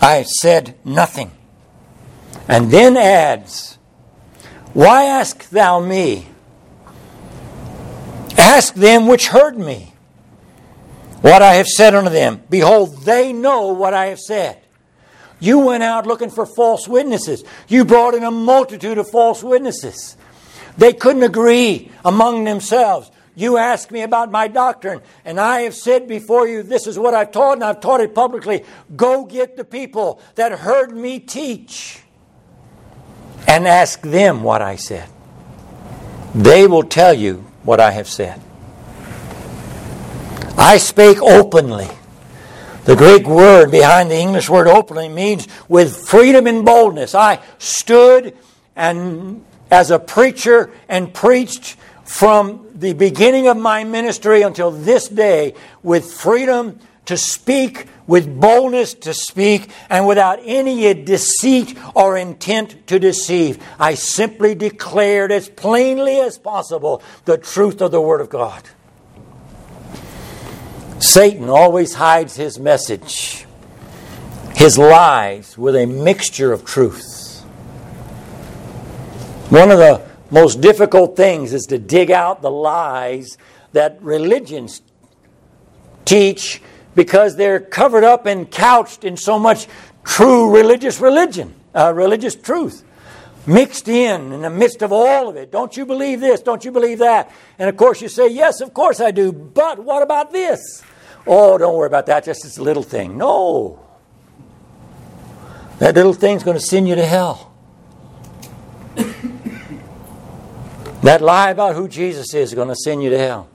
I 0.00 0.22
said 0.22 0.74
nothing. 0.84 1.30
And 2.48 2.70
then 2.70 2.96
adds, 2.96 3.78
Why 4.72 5.04
ask 5.04 5.48
thou 5.48 5.80
me? 5.80 6.28
Ask 8.36 8.74
them 8.74 9.06
which 9.06 9.28
heard 9.28 9.56
me 9.56 9.92
what 11.20 11.40
I 11.40 11.54
have 11.54 11.68
said 11.68 11.94
unto 11.94 12.10
them. 12.10 12.42
Behold, 12.50 12.98
they 13.04 13.32
know 13.32 13.68
what 13.68 13.94
I 13.94 14.06
have 14.06 14.20
said. 14.20 14.60
You 15.44 15.58
went 15.58 15.82
out 15.82 16.06
looking 16.06 16.30
for 16.30 16.46
false 16.46 16.88
witnesses. 16.88 17.44
You 17.68 17.84
brought 17.84 18.14
in 18.14 18.24
a 18.24 18.30
multitude 18.30 18.96
of 18.96 19.10
false 19.10 19.42
witnesses. 19.42 20.16
They 20.78 20.94
couldn't 20.94 21.22
agree 21.22 21.92
among 22.02 22.44
themselves. 22.44 23.10
You 23.36 23.58
ask 23.58 23.90
me 23.90 24.00
about 24.00 24.30
my 24.30 24.48
doctrine, 24.48 25.02
and 25.22 25.38
I 25.38 25.60
have 25.62 25.74
said 25.74 26.08
before 26.08 26.48
you, 26.48 26.62
this 26.62 26.86
is 26.86 26.98
what 26.98 27.12
I've 27.12 27.30
taught, 27.30 27.54
and 27.54 27.64
I've 27.64 27.80
taught 27.80 28.00
it 28.00 28.14
publicly. 28.14 28.64
Go 28.96 29.26
get 29.26 29.58
the 29.58 29.64
people 29.64 30.18
that 30.36 30.50
heard 30.52 30.96
me 30.96 31.20
teach 31.20 32.00
and 33.46 33.68
ask 33.68 34.00
them 34.00 34.42
what 34.44 34.62
I 34.62 34.76
said. 34.76 35.10
They 36.34 36.66
will 36.66 36.84
tell 36.84 37.12
you 37.12 37.44
what 37.64 37.80
I 37.80 37.90
have 37.90 38.08
said. 38.08 38.40
I 40.56 40.78
spake 40.78 41.20
openly. 41.20 41.90
The 42.84 42.96
Greek 42.96 43.26
word 43.26 43.70
behind 43.70 44.10
the 44.10 44.18
English 44.18 44.50
word 44.50 44.66
openly 44.66 45.08
means 45.08 45.48
with 45.68 46.06
freedom 46.06 46.46
and 46.46 46.66
boldness. 46.66 47.14
I 47.14 47.40
stood 47.58 48.36
and 48.76 49.42
as 49.70 49.90
a 49.90 49.98
preacher 49.98 50.70
and 50.86 51.12
preached 51.14 51.76
from 52.04 52.66
the 52.74 52.92
beginning 52.92 53.48
of 53.48 53.56
my 53.56 53.84
ministry 53.84 54.42
until 54.42 54.70
this 54.70 55.08
day 55.08 55.54
with 55.82 56.12
freedom 56.12 56.78
to 57.06 57.16
speak 57.16 57.86
with 58.06 58.38
boldness 58.38 58.92
to 58.92 59.14
speak 59.14 59.70
and 59.88 60.06
without 60.06 60.38
any 60.42 60.92
deceit 60.92 61.78
or 61.94 62.18
intent 62.18 62.86
to 62.88 62.98
deceive. 62.98 63.64
I 63.80 63.94
simply 63.94 64.54
declared 64.54 65.32
as 65.32 65.48
plainly 65.48 66.20
as 66.20 66.36
possible 66.36 67.02
the 67.24 67.38
truth 67.38 67.80
of 67.80 67.92
the 67.92 68.00
Word 68.02 68.20
of 68.20 68.28
God. 68.28 68.62
Satan 70.98 71.48
always 71.48 71.94
hides 71.94 72.36
his 72.36 72.58
message, 72.58 73.46
his 74.54 74.78
lies, 74.78 75.58
with 75.58 75.76
a 75.76 75.86
mixture 75.86 76.52
of 76.52 76.64
truth. 76.64 77.42
One 79.50 79.70
of 79.70 79.78
the 79.78 80.02
most 80.30 80.60
difficult 80.60 81.16
things 81.16 81.52
is 81.52 81.66
to 81.66 81.78
dig 81.78 82.10
out 82.10 82.42
the 82.42 82.50
lies 82.50 83.36
that 83.72 84.00
religions 84.02 84.82
teach 86.04 86.62
because 86.94 87.36
they're 87.36 87.60
covered 87.60 88.04
up 88.04 88.26
and 88.26 88.50
couched 88.50 89.04
in 89.04 89.16
so 89.16 89.38
much 89.38 89.66
true 90.04 90.54
religious 90.54 91.00
religion, 91.00 91.54
uh, 91.74 91.92
religious 91.94 92.34
truth, 92.34 92.84
mixed 93.46 93.88
in 93.88 94.32
in 94.32 94.42
the 94.42 94.50
midst 94.50 94.82
of 94.82 94.92
all 94.92 95.28
of 95.28 95.36
it. 95.36 95.50
Don't 95.52 95.76
you 95.76 95.86
believe 95.86 96.20
this? 96.20 96.40
Don't 96.40 96.64
you 96.64 96.70
believe 96.72 96.98
that? 96.98 97.30
And 97.58 97.68
of 97.68 97.76
course, 97.76 98.00
you 98.00 98.08
say, 98.08 98.28
Yes, 98.28 98.60
of 98.60 98.74
course 98.74 99.00
I 99.00 99.10
do, 99.10 99.32
but 99.32 99.78
what 99.78 100.02
about 100.02 100.32
this? 100.32 100.82
Oh, 101.26 101.56
don't 101.58 101.74
worry 101.74 101.86
about 101.86 102.06
that, 102.06 102.24
just 102.24 102.42
this 102.42 102.58
little 102.58 102.82
thing. 102.82 103.16
No. 103.16 103.80
That 105.78 105.94
little 105.94 106.12
thing's 106.12 106.44
going 106.44 106.56
to 106.56 106.62
send 106.62 106.86
you 106.86 106.94
to 106.94 107.04
hell. 107.04 107.52
that 111.02 111.20
lie 111.20 111.50
about 111.50 111.74
who 111.74 111.88
Jesus 111.88 112.34
is 112.34 112.50
is 112.50 112.54
going 112.54 112.68
to 112.68 112.76
send 112.76 113.02
you 113.02 113.10
to 113.10 113.18
hell. 113.18 113.48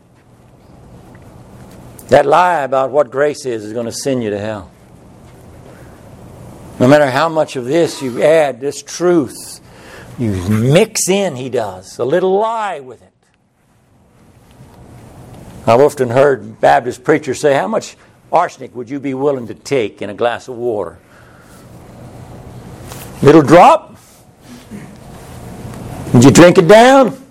That 2.09 2.25
lie 2.25 2.61
about 2.61 2.89
what 2.89 3.11
grace 3.11 3.45
is 3.45 3.63
is 3.63 3.71
going 3.71 3.85
to 3.85 3.91
send 3.91 4.23
you 4.23 4.31
to 4.31 4.39
hell. 4.39 4.71
No 6.79 6.87
matter 6.87 7.09
how 7.09 7.29
much 7.29 7.55
of 7.55 7.65
this 7.65 8.01
you 8.01 8.23
add, 8.23 8.59
this 8.59 8.81
truth, 8.81 9.58
you 10.19 10.33
mix 10.49 11.07
in, 11.07 11.35
he 11.35 11.49
does, 11.49 11.97
a 11.97 12.05
little 12.05 12.37
lie 12.37 12.81
with 12.81 13.01
it. 13.01 13.13
I've 15.65 15.79
often 15.79 16.09
heard 16.09 16.59
Baptist 16.59 17.03
preachers 17.03 17.39
say, 17.39 17.53
How 17.53 17.67
much 17.67 17.95
arsenic 18.31 18.75
would 18.75 18.89
you 18.89 18.99
be 18.99 19.13
willing 19.13 19.47
to 19.47 19.53
take 19.53 20.01
in 20.01 20.09
a 20.09 20.13
glass 20.13 20.47
of 20.47 20.55
water? 20.55 20.99
Little 23.21 23.41
drop? 23.41 23.97
Would 26.13 26.23
you 26.23 26.31
drink 26.31 26.57
it 26.57 26.67
down? 26.67 27.25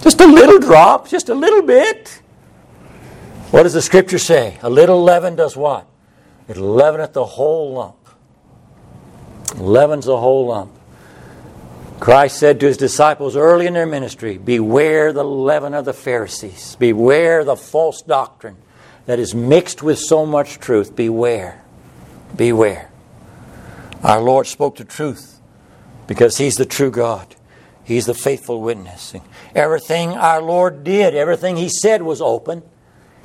Just 0.00 0.20
a 0.20 0.26
little 0.26 0.58
drop, 0.58 1.08
just 1.08 1.28
a 1.28 1.34
little 1.34 1.62
bit. 1.62 2.20
What 3.50 3.62
does 3.62 3.74
the 3.74 3.82
scripture 3.82 4.18
say? 4.18 4.58
A 4.62 4.70
little 4.70 5.02
leaven 5.02 5.36
does 5.36 5.56
what? 5.56 5.86
It 6.48 6.56
leaveneth 6.56 7.12
the 7.12 7.24
whole 7.24 7.74
lump. 7.74 7.96
Leavens 9.56 10.06
the 10.06 10.16
whole 10.16 10.46
lump. 10.46 10.75
Christ 12.00 12.38
said 12.38 12.60
to 12.60 12.66
his 12.66 12.76
disciples 12.76 13.36
early 13.36 13.66
in 13.66 13.74
their 13.74 13.86
ministry 13.86 14.38
Beware 14.38 15.12
the 15.12 15.24
leaven 15.24 15.74
of 15.74 15.84
the 15.84 15.92
Pharisees. 15.92 16.76
Beware 16.78 17.44
the 17.44 17.56
false 17.56 18.02
doctrine 18.02 18.56
that 19.06 19.18
is 19.18 19.34
mixed 19.34 19.82
with 19.82 19.98
so 19.98 20.26
much 20.26 20.58
truth. 20.58 20.94
Beware. 20.94 21.62
Beware. 22.34 22.90
Our 24.02 24.20
Lord 24.20 24.46
spoke 24.46 24.76
the 24.76 24.84
truth 24.84 25.40
because 26.06 26.36
He's 26.36 26.56
the 26.56 26.66
true 26.66 26.90
God. 26.90 27.34
He's 27.82 28.06
the 28.06 28.14
faithful 28.14 28.60
witness. 28.60 29.14
Everything 29.54 30.10
our 30.10 30.42
Lord 30.42 30.84
did, 30.84 31.14
everything 31.14 31.56
He 31.56 31.68
said 31.68 32.02
was 32.02 32.20
open. 32.20 32.62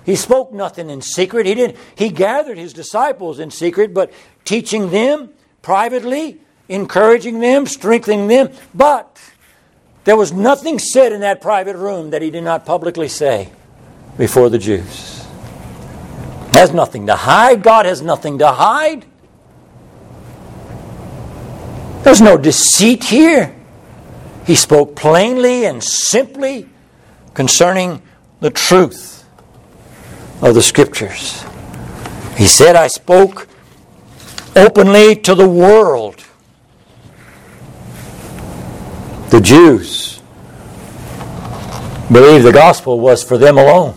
He 0.05 0.15
spoke 0.15 0.51
nothing 0.51 0.89
in 0.89 1.01
secret. 1.01 1.45
He 1.45 1.55
didn't 1.55 1.77
he 1.95 2.09
gathered 2.09 2.57
his 2.57 2.73
disciples 2.73 3.39
in 3.39 3.51
secret, 3.51 3.93
but 3.93 4.11
teaching 4.45 4.89
them 4.89 5.29
privately, 5.61 6.39
encouraging 6.71 7.39
them, 7.39 7.65
strengthening 7.67 8.27
them. 8.27 8.49
But 8.73 9.19
there 10.03 10.17
was 10.17 10.31
nothing 10.31 10.79
said 10.79 11.11
in 11.11 11.21
that 11.21 11.41
private 11.41 11.75
room 11.75 12.09
that 12.09 12.21
he 12.21 12.31
did 12.31 12.43
not 12.43 12.65
publicly 12.65 13.07
say 13.07 13.49
before 14.17 14.49
the 14.49 14.57
Jews. 14.57 15.25
Has 16.53 16.73
nothing 16.73 17.07
to 17.07 17.15
hide. 17.15 17.63
God 17.63 17.85
has 17.85 18.01
nothing 18.01 18.39
to 18.39 18.51
hide. 18.51 19.05
There's 22.03 22.21
no 22.21 22.37
deceit 22.37 23.03
here. 23.03 23.55
He 24.45 24.55
spoke 24.55 24.95
plainly 24.95 25.65
and 25.65 25.83
simply 25.83 26.67
concerning 27.33 28.01
the 28.39 28.49
truth 28.49 29.23
of 30.41 30.55
the 30.55 30.61
Scriptures. 30.61 31.45
He 32.35 32.47
said, 32.47 32.75
I 32.75 32.87
spoke 32.87 33.47
openly 34.55 35.15
to 35.17 35.35
the 35.35 35.47
world. 35.47 36.23
The 39.31 39.39
Jews 39.39 40.19
believed 42.11 42.43
the 42.43 42.51
gospel 42.51 42.99
was 42.99 43.23
for 43.23 43.37
them 43.37 43.57
alone. 43.57 43.95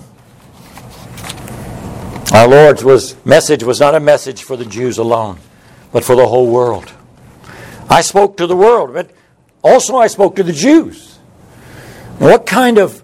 Our 2.32 2.46
Lord's 2.46 2.84
was, 2.84 3.16
message 3.26 3.64
was 3.64 3.80
not 3.80 3.96
a 3.96 4.00
message 4.00 4.44
for 4.44 4.56
the 4.56 4.64
Jews 4.64 4.96
alone, 4.96 5.40
but 5.90 6.04
for 6.04 6.14
the 6.14 6.28
whole 6.28 6.46
world. 6.46 6.92
I 7.90 8.00
spoke 8.02 8.36
to 8.36 8.46
the 8.46 8.54
world, 8.54 8.94
but 8.94 9.10
also 9.60 9.96
I 9.96 10.06
spoke 10.06 10.36
to 10.36 10.44
the 10.44 10.52
Jews. 10.52 11.16
What 12.18 12.46
kind 12.46 12.78
of 12.78 13.02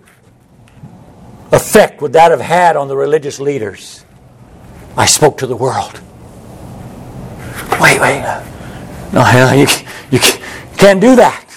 effect 1.50 2.00
would 2.00 2.12
that 2.12 2.30
have 2.30 2.40
had 2.40 2.76
on 2.76 2.86
the 2.86 2.96
religious 2.96 3.40
leaders? 3.40 4.04
I 4.96 5.06
spoke 5.06 5.38
to 5.38 5.48
the 5.48 5.56
world. 5.56 6.00
Wait, 7.80 8.00
wait. 8.00 8.44
No, 9.12 9.52
you, 9.52 9.66
you 10.12 10.20
can't 10.76 11.00
do 11.00 11.16
that. 11.16 11.49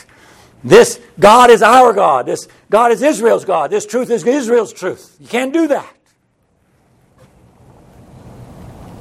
This 0.64 1.00
God 1.20 1.50
is 1.50 1.62
our 1.62 1.94
God. 1.94 2.26
This 2.26 2.48
God 2.70 2.92
is 2.92 3.02
Israel's 3.02 3.46
God. 3.46 3.70
This 3.70 3.86
truth 3.86 4.10
is 4.10 4.24
Israel's 4.26 4.74
truth. 4.74 5.16
You 5.20 5.28
can't 5.28 5.54
do 5.54 5.68
that. 5.68 5.94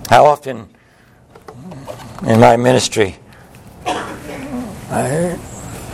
How 0.08 0.26
often 0.26 0.68
in 2.26 2.40
my 2.40 2.56
ministry, 2.56 3.16
I, 3.86 5.38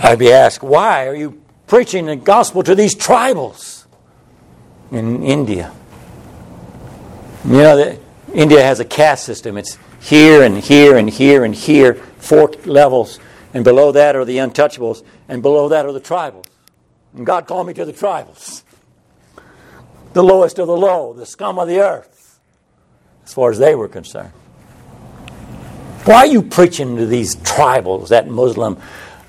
I'd 0.03 0.19
be 0.19 0.33
asked, 0.33 0.63
why 0.63 1.07
are 1.07 1.15
you 1.15 1.41
preaching 1.67 2.07
the 2.07 2.17
gospel 2.17 2.63
to 2.63 2.75
these 2.75 2.95
tribals? 2.95 3.79
in 4.91 5.23
India. 5.23 5.73
You 7.45 7.53
know 7.53 7.77
that 7.77 7.99
India 8.33 8.63
has 8.63 8.81
a 8.81 8.85
caste 8.85 9.25
system. 9.25 9.57
It's 9.57 9.79
here 10.01 10.43
and 10.43 10.59
here 10.59 10.97
and 10.97 11.09
here 11.09 11.45
and 11.45 11.55
here, 11.55 11.95
four 11.95 12.51
levels, 12.65 13.19
and 13.55 13.65
below 13.65 13.93
that 13.93 14.17
are 14.17 14.25
the 14.25 14.39
untouchables, 14.39 15.05
and 15.29 15.43
below 15.43 15.69
that 15.69 15.87
are 15.87 15.93
the 15.93 16.01
tribals. 16.01 16.47
And 17.15 17.25
God 17.25 17.47
called 17.47 17.67
me 17.67 17.75
to 17.75 17.85
the 17.85 17.93
tribals. 17.93 18.63
The 20.13 20.23
lowest 20.23 20.59
of 20.59 20.67
the 20.67 20.77
low, 20.77 21.13
the 21.13 21.27
scum 21.27 21.59
of 21.59 21.69
the 21.69 21.81
earth, 21.81 22.41
as 23.25 23.35
far 23.35 23.51
as 23.51 23.59
they 23.59 23.75
were 23.75 23.89
concerned. 23.89 24.33
Why 26.05 26.17
are 26.19 26.27
you 26.27 26.43
preaching 26.43 26.97
to 26.97 27.07
these 27.07 27.37
tribals? 27.37 28.09
That 28.09 28.29
Muslim 28.29 28.81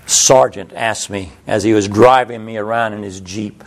sergeant 0.05 0.73
asked 0.73 1.09
me 1.09 1.31
as 1.45 1.63
he 1.63 1.73
was 1.73 1.87
driving 1.87 2.43
me 2.43 2.57
around 2.57 2.93
in 2.93 3.03
his 3.03 3.19
Jeep. 3.21 3.63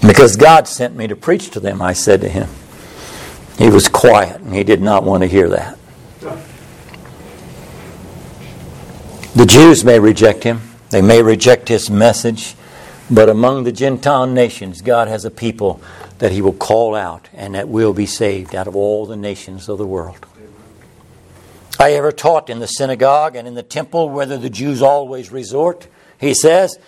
Because 0.00 0.36
God 0.36 0.66
sent 0.66 0.96
me 0.96 1.06
to 1.08 1.16
preach 1.16 1.50
to 1.50 1.60
them, 1.60 1.82
I 1.82 1.92
said 1.92 2.20
to 2.22 2.28
him. 2.28 2.48
He 3.58 3.68
was 3.68 3.88
quiet 3.88 4.40
and 4.40 4.54
he 4.54 4.64
did 4.64 4.80
not 4.80 5.04
want 5.04 5.22
to 5.22 5.26
hear 5.26 5.48
that. 5.50 5.78
The 9.34 9.46
Jews 9.46 9.84
may 9.84 10.00
reject 10.00 10.42
him, 10.42 10.60
they 10.90 11.00
may 11.00 11.22
reject 11.22 11.68
his 11.68 11.88
message, 11.88 12.56
but 13.08 13.28
among 13.28 13.62
the 13.62 13.70
Gentile 13.70 14.26
nations, 14.26 14.82
God 14.82 15.06
has 15.06 15.24
a 15.24 15.30
people 15.30 15.80
that 16.18 16.32
he 16.32 16.42
will 16.42 16.52
call 16.52 16.96
out 16.96 17.28
and 17.32 17.54
that 17.54 17.68
will 17.68 17.92
be 17.92 18.06
saved 18.06 18.56
out 18.56 18.66
of 18.66 18.74
all 18.74 19.06
the 19.06 19.16
nations 19.16 19.68
of 19.68 19.78
the 19.78 19.86
world. 19.86 20.26
I 21.78 21.92
ever 21.92 22.10
taught 22.10 22.50
in 22.50 22.58
the 22.58 22.66
synagogue 22.66 23.36
and 23.36 23.46
in 23.46 23.54
the 23.54 23.62
temple 23.62 24.10
whether 24.10 24.36
the 24.36 24.50
Jews 24.50 24.82
always 24.82 25.30
resort. 25.30 25.86
He 26.18 26.34
says, 26.34 26.78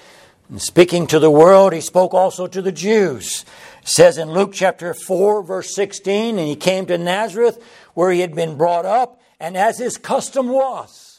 and 0.51 0.61
speaking 0.61 1.07
to 1.07 1.21
the 1.21 1.31
world, 1.31 1.73
he 1.73 1.81
spoke 1.81 2.13
also 2.13 2.49
to 2.49 2.61
the 2.61 2.73
Jews. 2.73 3.45
It 3.83 3.89
says 3.89 4.19
in 4.19 4.33
Luke 4.33 4.51
chapter 4.53 4.95
4, 4.95 5.45
verse 5.45 5.75
16, 5.75 6.39
and 6.39 6.49
he 6.49 6.57
came 6.57 6.87
to 6.87 6.99
Nazareth 6.99 7.63
where 7.95 8.11
he 8.11 8.21
had 8.21 8.35
been 8.35 8.59
brought 8.59 8.85
up, 8.85 9.23
and 9.39 9.57
as 9.57 9.79
his 9.79 9.97
custom 9.97 10.49
was, 10.49 11.12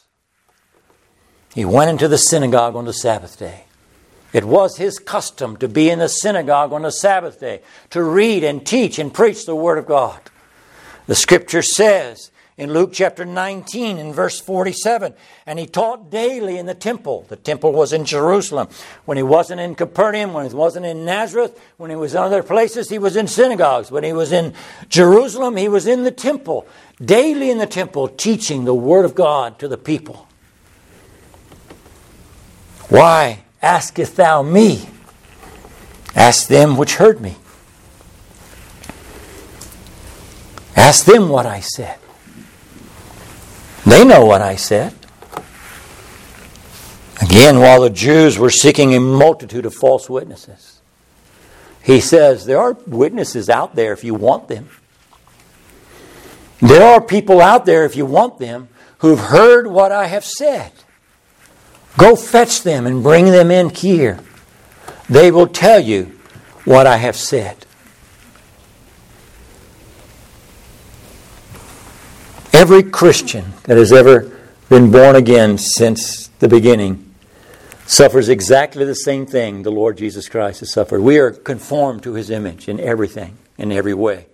he 1.54 1.66
went 1.66 1.90
into 1.90 2.08
the 2.08 2.18
synagogue 2.18 2.76
on 2.76 2.86
the 2.86 2.94
Sabbath 2.94 3.38
day. 3.38 3.66
It 4.34 4.46
was 4.46 4.78
his 4.78 4.98
custom 4.98 5.58
to 5.58 5.68
be 5.68 5.90
in 5.90 6.00
the 6.00 6.10
synagogue 6.10 6.74
on 6.74 6.82
the 6.82 6.92
Sabbath 6.92 7.40
day, 7.40 7.62
to 7.92 8.04
read 8.04 8.44
and 8.44 8.66
teach 8.66 8.98
and 8.98 9.14
preach 9.14 9.46
the 9.46 9.56
Word 9.56 9.78
of 9.78 9.86
God. 9.86 10.20
The 11.06 11.16
scripture 11.16 11.62
says 11.62 12.32
in 12.58 12.72
Luke 12.72 12.92
chapter 12.94 13.26
19 13.26 13.98
in 13.98 14.14
verse 14.14 14.40
47. 14.40 15.14
And 15.46 15.60
he 15.60 15.66
taught 15.66 16.10
daily 16.10 16.58
in 16.58 16.66
the 16.66 16.74
temple. 16.74 17.26
The 17.30 17.36
temple 17.36 17.72
was 17.72 17.94
in 17.94 18.06
Jerusalem. 18.06 18.68
When 19.06 19.18
he 19.18 19.24
wasn't 19.24 19.62
in 19.62 19.76
Capernaum, 19.76 20.34
when 20.34 20.48
he 20.48 20.56
wasn't 20.56 20.86
in 20.86 21.06
Nazareth, 21.06 21.60
when 21.78 21.90
he 21.90 21.96
was 21.96 22.14
in 22.14 22.22
other 22.22 22.44
places, 22.44 22.90
he 22.90 23.00
was 23.00 23.16
in 23.16 23.28
synagogues. 23.28 23.92
When 23.92 24.04
he 24.04 24.14
was 24.14 24.32
in 24.32 24.54
Jerusalem, 24.90 25.58
he 25.58 25.68
was 25.68 25.88
in 25.88 26.04
the 26.04 26.12
temple. 26.12 26.68
Daily 27.04 27.50
in 27.50 27.58
the 27.58 27.68
temple, 27.68 28.08
teaching 28.08 28.66
the 28.66 28.74
Word 28.74 29.06
of 29.06 29.16
God 29.16 29.60
to 29.60 29.68
the 29.68 29.78
people. 29.78 30.28
Why 32.90 33.44
askest 33.62 34.16
thou 34.16 34.44
me? 34.44 34.88
Ask 36.16 36.48
them 36.48 36.78
which 36.78 36.96
heard 36.96 37.22
me. 37.22 37.36
Ask 40.76 41.06
them 41.06 41.30
what 41.30 41.46
I 41.46 41.60
said. 41.60 41.98
They 43.86 44.06
know 44.06 44.26
what 44.26 44.42
I 44.42 44.56
said. 44.56 44.94
Again, 47.22 47.60
while 47.60 47.82
the 47.82 47.90
Jews 47.90 48.38
were 48.38 48.50
seeking 48.50 48.94
a 48.94 49.00
multitude 49.00 49.66
of 49.66 49.74
false 49.74 50.10
witnesses, 50.10 50.82
he 51.82 52.00
says, 52.00 52.46
There 52.46 52.60
are 52.60 52.74
witnesses 52.88 53.50
out 53.50 53.76
there 53.76 53.94
if 53.94 54.04
you 54.04 54.14
want 54.14 54.48
them. 54.48 54.70
There 56.60 56.84
are 56.84 57.02
people 57.02 57.42
out 57.42 57.66
there 57.66 57.86
if 57.86 57.96
you 57.96 58.06
want 58.06 58.40
them 58.40 58.70
who've 59.00 59.20
heard 59.20 59.68
what 59.68 59.92
I 59.92 60.08
have 60.08 60.24
said. 60.24 60.72
Go 61.98 62.16
fetch 62.16 62.64
them 62.64 62.88
and 62.88 63.04
bring 63.04 63.26
them 63.26 63.52
in 63.52 63.70
here. 63.70 64.20
They 65.10 65.32
will 65.32 65.48
tell 65.48 65.80
you 65.80 66.20
what 66.66 66.88
I 66.88 66.98
have 66.98 67.16
said. 67.16 67.66
Every 72.52 72.84
Christian 72.84 73.54
that 73.64 73.78
has 73.78 73.92
ever 73.92 74.32
been 74.70 74.92
born 74.92 75.16
again 75.16 75.58
since 75.58 76.28
the 76.40 76.48
beginning 76.48 77.14
suffers 77.86 78.30
exactly 78.30 78.86
the 78.86 78.96
same 78.96 79.26
thing 79.26 79.64
the 79.64 79.72
Lord 79.72 79.98
Jesus 79.98 80.30
Christ 80.30 80.62
has 80.62 80.72
suffered. 80.72 81.02
We 81.02 81.18
are 81.18 81.32
conformed 81.32 82.04
to 82.04 82.14
his 82.14 82.30
image 82.30 82.68
in 82.70 82.80
everything, 82.80 83.38
in 83.58 83.72
every 83.72 83.94
way. 83.94 84.28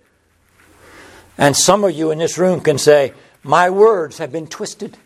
And 1.36 1.56
some 1.56 1.84
of 1.84 1.92
you 1.92 2.10
in 2.10 2.18
this 2.18 2.38
room 2.38 2.60
can 2.60 2.78
say, 2.78 3.12
My 3.42 3.70
words 3.70 4.18
have 4.18 4.30
been 4.30 4.46
twisted. 4.46 4.96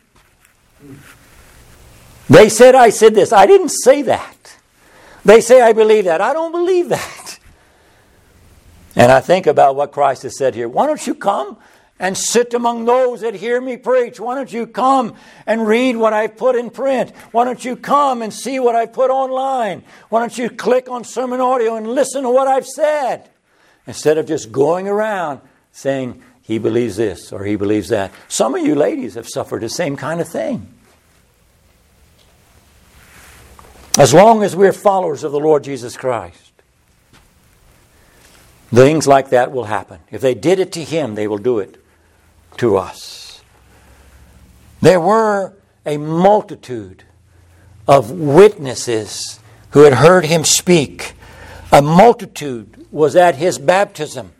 They 2.28 2.48
said 2.48 2.74
I 2.74 2.90
said 2.90 3.14
this. 3.14 3.32
I 3.32 3.46
didn't 3.46 3.70
say 3.70 4.02
that. 4.02 4.56
They 5.24 5.40
say 5.40 5.60
I 5.60 5.72
believe 5.72 6.04
that. 6.04 6.20
I 6.20 6.32
don't 6.32 6.52
believe 6.52 6.88
that. 6.88 7.38
And 8.96 9.10
I 9.10 9.20
think 9.20 9.46
about 9.46 9.76
what 9.76 9.92
Christ 9.92 10.22
has 10.22 10.36
said 10.36 10.54
here. 10.54 10.68
Why 10.68 10.86
don't 10.86 11.04
you 11.06 11.14
come 11.14 11.56
and 11.98 12.16
sit 12.16 12.54
among 12.54 12.84
those 12.84 13.22
that 13.22 13.34
hear 13.34 13.60
me 13.60 13.76
preach? 13.76 14.20
Why 14.20 14.34
don't 14.34 14.52
you 14.52 14.66
come 14.66 15.14
and 15.46 15.66
read 15.66 15.96
what 15.96 16.12
I've 16.12 16.36
put 16.36 16.56
in 16.56 16.70
print? 16.70 17.10
Why 17.32 17.44
don't 17.44 17.64
you 17.64 17.76
come 17.76 18.22
and 18.22 18.32
see 18.32 18.58
what 18.60 18.74
I've 18.74 18.92
put 18.92 19.10
online? 19.10 19.82
Why 20.08 20.20
don't 20.20 20.36
you 20.36 20.50
click 20.50 20.88
on 20.88 21.02
SermonAudio 21.02 21.76
and 21.76 21.88
listen 21.88 22.22
to 22.22 22.30
what 22.30 22.48
I've 22.48 22.66
said? 22.66 23.28
Instead 23.86 24.18
of 24.18 24.26
just 24.26 24.52
going 24.52 24.88
around 24.88 25.40
saying, 25.72 26.22
he 26.42 26.58
believes 26.58 26.96
this 26.96 27.32
or 27.32 27.44
he 27.44 27.56
believes 27.56 27.88
that. 27.88 28.12
Some 28.28 28.54
of 28.54 28.64
you 28.64 28.74
ladies 28.74 29.14
have 29.14 29.28
suffered 29.28 29.62
the 29.62 29.68
same 29.68 29.96
kind 29.96 30.20
of 30.20 30.28
thing. 30.28 30.73
As 33.96 34.12
long 34.12 34.42
as 34.42 34.56
we're 34.56 34.72
followers 34.72 35.22
of 35.22 35.30
the 35.30 35.38
Lord 35.38 35.62
Jesus 35.62 35.96
Christ, 35.96 36.52
things 38.70 39.06
like 39.06 39.30
that 39.30 39.52
will 39.52 39.64
happen. 39.64 40.00
If 40.10 40.20
they 40.20 40.34
did 40.34 40.58
it 40.58 40.72
to 40.72 40.82
him, 40.82 41.14
they 41.14 41.28
will 41.28 41.38
do 41.38 41.60
it 41.60 41.80
to 42.56 42.76
us. 42.76 43.40
There 44.80 45.00
were 45.00 45.54
a 45.86 45.96
multitude 45.96 47.04
of 47.86 48.10
witnesses 48.10 49.38
who 49.70 49.84
had 49.84 49.94
heard 49.94 50.24
him 50.24 50.44
speak. 50.44 51.14
A 51.70 51.80
multitude 51.80 52.86
was 52.90 53.14
at 53.14 53.36
his 53.36 53.58
baptism. 53.58 54.32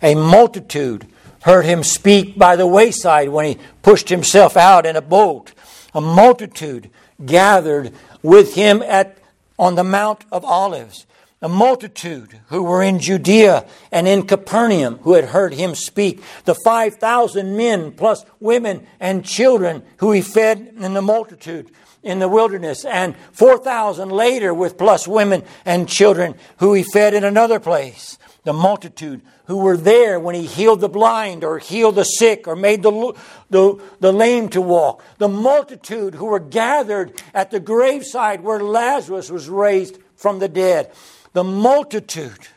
A 0.00 0.14
multitude 0.14 1.06
heard 1.42 1.64
him 1.64 1.82
speak 1.82 2.38
by 2.38 2.56
the 2.56 2.66
wayside 2.66 3.28
when 3.28 3.44
he 3.44 3.58
pushed 3.82 4.08
himself 4.08 4.56
out 4.56 4.86
in 4.86 4.96
a 4.96 5.02
boat. 5.02 5.52
A 5.94 6.00
multitude 6.00 6.90
gathered 7.24 7.92
with 8.22 8.54
him 8.54 8.82
at, 8.82 9.18
on 9.58 9.74
the 9.74 9.84
Mount 9.84 10.24
of 10.30 10.44
Olives. 10.44 11.06
A 11.40 11.48
multitude 11.48 12.38
who 12.48 12.62
were 12.62 12.84
in 12.84 13.00
Judea 13.00 13.66
and 13.90 14.06
in 14.06 14.28
Capernaum 14.28 14.98
who 14.98 15.14
had 15.14 15.26
heard 15.26 15.54
him 15.54 15.74
speak. 15.74 16.22
The 16.44 16.54
5,000 16.54 17.56
men 17.56 17.90
plus 17.92 18.24
women 18.38 18.86
and 19.00 19.24
children 19.24 19.82
who 19.96 20.12
he 20.12 20.20
fed 20.20 20.74
in 20.78 20.94
the 20.94 21.02
multitude 21.02 21.72
in 22.02 22.20
the 22.20 22.28
wilderness. 22.28 22.84
And 22.84 23.16
4,000 23.32 24.10
later 24.10 24.54
with 24.54 24.78
plus 24.78 25.08
women 25.08 25.42
and 25.64 25.88
children 25.88 26.36
who 26.58 26.74
he 26.74 26.84
fed 26.84 27.12
in 27.12 27.24
another 27.24 27.58
place. 27.58 28.18
The 28.44 28.52
multitude 28.52 29.22
who 29.46 29.58
were 29.58 29.76
there 29.76 30.18
when 30.18 30.34
he 30.34 30.46
healed 30.46 30.80
the 30.80 30.88
blind 30.88 31.44
or 31.44 31.58
healed 31.58 31.94
the 31.94 32.04
sick 32.04 32.48
or 32.48 32.56
made 32.56 32.82
the, 32.82 33.14
the, 33.50 33.80
the 34.00 34.12
lame 34.12 34.48
to 34.48 34.60
walk. 34.60 35.04
The 35.18 35.28
multitude 35.28 36.16
who 36.16 36.26
were 36.26 36.40
gathered 36.40 37.22
at 37.32 37.52
the 37.52 37.60
graveside 37.60 38.42
where 38.42 38.60
Lazarus 38.60 39.30
was 39.30 39.48
raised 39.48 39.98
from 40.16 40.40
the 40.40 40.48
dead. 40.48 40.90
The 41.34 41.44
multitude 41.44 42.48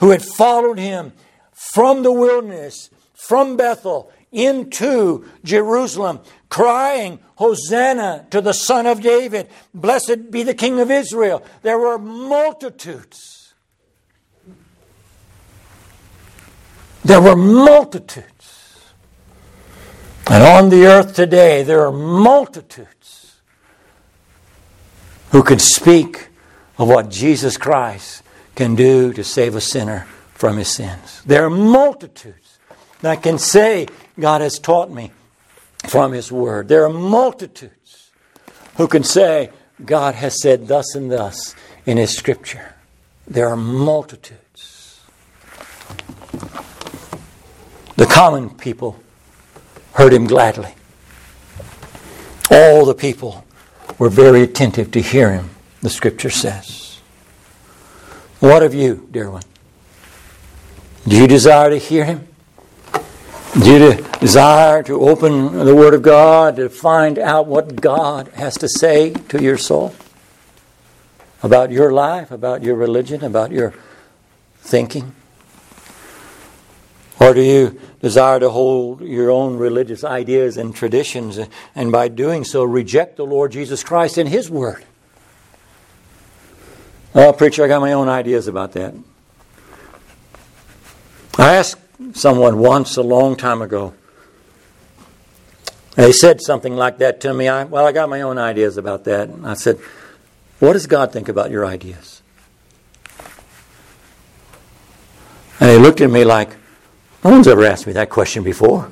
who 0.00 0.10
had 0.10 0.22
followed 0.22 0.78
him 0.78 1.12
from 1.52 2.02
the 2.02 2.12
wilderness, 2.12 2.88
from 3.12 3.58
Bethel, 3.58 4.10
into 4.32 5.26
Jerusalem, 5.44 6.20
crying, 6.48 7.18
Hosanna 7.36 8.26
to 8.30 8.40
the 8.40 8.54
Son 8.54 8.86
of 8.86 9.02
David, 9.02 9.48
blessed 9.74 10.30
be 10.30 10.42
the 10.42 10.54
King 10.54 10.80
of 10.80 10.90
Israel. 10.90 11.44
There 11.60 11.78
were 11.78 11.98
multitudes 11.98 13.41
There 17.04 17.20
were 17.20 17.36
multitudes. 17.36 18.92
And 20.28 20.42
on 20.42 20.70
the 20.70 20.86
earth 20.86 21.14
today, 21.14 21.62
there 21.62 21.84
are 21.84 21.92
multitudes 21.92 23.40
who 25.32 25.42
can 25.42 25.58
speak 25.58 26.28
of 26.78 26.88
what 26.88 27.08
Jesus 27.10 27.56
Christ 27.56 28.22
can 28.54 28.74
do 28.74 29.12
to 29.14 29.24
save 29.24 29.56
a 29.56 29.60
sinner 29.60 30.06
from 30.34 30.56
his 30.56 30.68
sins. 30.68 31.22
There 31.26 31.44
are 31.44 31.50
multitudes 31.50 32.58
that 33.00 33.22
can 33.22 33.38
say, 33.38 33.88
God 34.18 34.40
has 34.40 34.58
taught 34.58 34.90
me 34.90 35.10
from 35.88 36.12
his 36.12 36.30
word. 36.30 36.68
There 36.68 36.84
are 36.84 36.92
multitudes 36.92 38.10
who 38.76 38.86
can 38.86 39.02
say, 39.02 39.50
God 39.84 40.14
has 40.14 40.40
said 40.40 40.68
thus 40.68 40.94
and 40.94 41.10
thus 41.10 41.54
in 41.84 41.96
his 41.96 42.16
scripture. 42.16 42.74
There 43.26 43.48
are 43.48 43.56
multitudes. 43.56 45.00
The 47.96 48.06
common 48.06 48.50
people 48.50 48.98
heard 49.94 50.12
him 50.12 50.26
gladly. 50.26 50.74
All 52.50 52.84
the 52.84 52.94
people 52.94 53.44
were 53.98 54.08
very 54.08 54.42
attentive 54.42 54.90
to 54.92 55.00
hear 55.00 55.32
him, 55.32 55.50
the 55.80 55.90
scripture 55.90 56.30
says. 56.30 57.00
What 58.40 58.62
of 58.62 58.74
you, 58.74 59.08
dear 59.10 59.30
one? 59.30 59.42
Do 61.06 61.16
you 61.16 61.26
desire 61.26 61.70
to 61.70 61.78
hear 61.78 62.04
him? 62.04 62.28
Do 63.60 63.70
you 63.70 64.02
desire 64.18 64.82
to 64.84 65.00
open 65.00 65.64
the 65.64 65.74
Word 65.74 65.92
of 65.92 66.02
God 66.02 66.56
to 66.56 66.70
find 66.70 67.18
out 67.18 67.46
what 67.46 67.80
God 67.80 68.28
has 68.28 68.56
to 68.58 68.68
say 68.68 69.10
to 69.28 69.42
your 69.42 69.58
soul? 69.58 69.94
About 71.42 71.70
your 71.70 71.92
life, 71.92 72.30
about 72.30 72.62
your 72.62 72.76
religion, 72.76 73.22
about 73.22 73.50
your 73.50 73.74
thinking? 74.60 75.14
Or 77.22 77.34
do 77.34 77.40
you 77.40 77.78
desire 78.00 78.40
to 78.40 78.50
hold 78.50 79.00
your 79.00 79.30
own 79.30 79.56
religious 79.56 80.02
ideas 80.02 80.56
and 80.56 80.74
traditions, 80.74 81.38
and 81.72 81.92
by 81.92 82.08
doing 82.08 82.42
so, 82.42 82.64
reject 82.64 83.16
the 83.16 83.24
Lord 83.24 83.52
Jesus 83.52 83.84
Christ 83.84 84.18
and 84.18 84.28
His 84.28 84.50
Word? 84.50 84.84
Oh, 87.14 87.32
preacher, 87.32 87.64
I 87.64 87.68
got 87.68 87.80
my 87.80 87.92
own 87.92 88.08
ideas 88.08 88.48
about 88.48 88.72
that. 88.72 88.94
I 91.38 91.54
asked 91.54 91.80
someone 92.14 92.58
once 92.58 92.96
a 92.96 93.02
long 93.02 93.36
time 93.36 93.62
ago. 93.62 93.94
They 95.94 96.10
said 96.10 96.40
something 96.40 96.74
like 96.74 96.98
that 96.98 97.20
to 97.20 97.32
me. 97.32 97.46
I, 97.46 97.62
well, 97.62 97.86
I 97.86 97.92
got 97.92 98.08
my 98.08 98.22
own 98.22 98.36
ideas 98.36 98.76
about 98.76 99.04
that. 99.04 99.30
I 99.44 99.54
said, 99.54 99.78
What 100.58 100.72
does 100.72 100.88
God 100.88 101.12
think 101.12 101.28
about 101.28 101.52
your 101.52 101.64
ideas? 101.64 102.20
And 105.60 105.70
they 105.70 105.78
looked 105.78 106.00
at 106.00 106.10
me 106.10 106.24
like, 106.24 106.56
no 107.24 107.30
one's 107.30 107.48
ever 107.48 107.64
asked 107.64 107.86
me 107.86 107.92
that 107.94 108.10
question 108.10 108.42
before. 108.42 108.90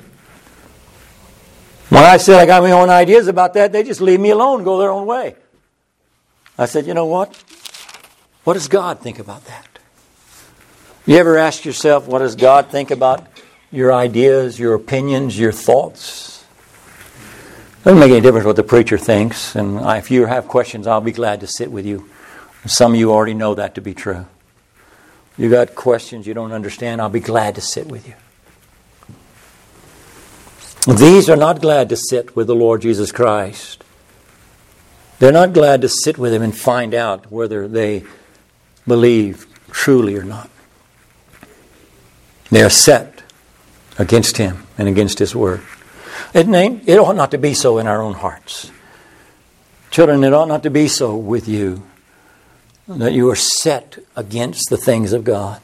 When 1.89 2.03
I 2.03 2.17
said 2.17 2.39
I 2.39 2.45
got 2.45 2.63
my 2.63 2.71
own 2.71 2.89
ideas 2.89 3.27
about 3.27 3.53
that, 3.55 3.71
they 3.71 3.83
just 3.83 3.99
leave 3.99 4.19
me 4.19 4.29
alone, 4.29 4.63
go 4.63 4.79
their 4.79 4.91
own 4.91 5.05
way. 5.05 5.35
I 6.57 6.65
said, 6.65 6.85
you 6.85 6.93
know 6.93 7.05
what? 7.05 7.35
What 8.43 8.53
does 8.53 8.67
God 8.67 8.99
think 8.99 9.19
about 9.19 9.45
that? 9.45 9.67
You 11.05 11.17
ever 11.17 11.37
ask 11.37 11.65
yourself, 11.65 12.07
what 12.07 12.19
does 12.19 12.35
God 12.35 12.67
think 12.67 12.91
about 12.91 13.27
your 13.71 13.93
ideas, 13.93 14.59
your 14.59 14.73
opinions, 14.73 15.39
your 15.39 15.51
thoughts. 15.51 16.43
Doesn't 17.83 17.99
make 17.99 18.11
any 18.11 18.21
difference 18.21 18.45
what 18.45 18.57
the 18.57 18.63
preacher 18.63 18.97
thinks. 18.97 19.55
And 19.55 19.79
if 19.97 20.11
you 20.11 20.25
have 20.25 20.47
questions, 20.47 20.85
I'll 20.85 21.01
be 21.01 21.13
glad 21.13 21.39
to 21.39 21.47
sit 21.47 21.71
with 21.71 21.85
you. 21.85 22.09
Some 22.67 22.93
of 22.93 22.99
you 22.99 23.11
already 23.11 23.33
know 23.33 23.55
that 23.55 23.75
to 23.75 23.81
be 23.81 23.93
true. 23.93 24.27
You 25.37 25.49
got 25.49 25.75
questions 25.75 26.27
you 26.27 26.33
don't 26.33 26.51
understand, 26.51 27.01
I'll 27.01 27.09
be 27.09 27.19
glad 27.19 27.55
to 27.55 27.61
sit 27.61 27.87
with 27.87 28.07
you. 28.07 28.15
These 30.93 31.29
are 31.29 31.35
not 31.35 31.61
glad 31.61 31.89
to 31.89 31.95
sit 31.95 32.35
with 32.35 32.47
the 32.47 32.55
Lord 32.55 32.81
Jesus 32.81 33.11
Christ. 33.11 33.83
They're 35.19 35.31
not 35.31 35.53
glad 35.53 35.81
to 35.81 35.89
sit 35.89 36.17
with 36.17 36.33
Him 36.33 36.41
and 36.41 36.55
find 36.55 36.95
out 36.95 37.31
whether 37.31 37.67
they 37.67 38.03
believe 38.87 39.45
truly 39.69 40.17
or 40.17 40.23
not. 40.23 40.49
They 42.49 42.63
are 42.63 42.69
set 42.69 43.23
against 43.99 44.37
Him 44.37 44.65
and 44.77 44.87
against 44.87 45.19
His 45.19 45.35
Word. 45.35 45.61
It, 46.33 46.47
it 46.49 46.97
ought 46.97 47.15
not 47.15 47.31
to 47.31 47.37
be 47.37 47.53
so 47.53 47.77
in 47.77 47.85
our 47.85 48.01
own 48.01 48.13
hearts. 48.13 48.71
Children, 49.91 50.23
it 50.23 50.33
ought 50.33 50.47
not 50.47 50.63
to 50.63 50.71
be 50.71 50.87
so 50.87 51.15
with 51.15 51.47
you 51.47 51.83
that 52.99 53.13
you 53.13 53.29
are 53.29 53.35
set 53.35 53.99
against 54.15 54.69
the 54.69 54.77
things 54.77 55.13
of 55.13 55.23
God. 55.23 55.61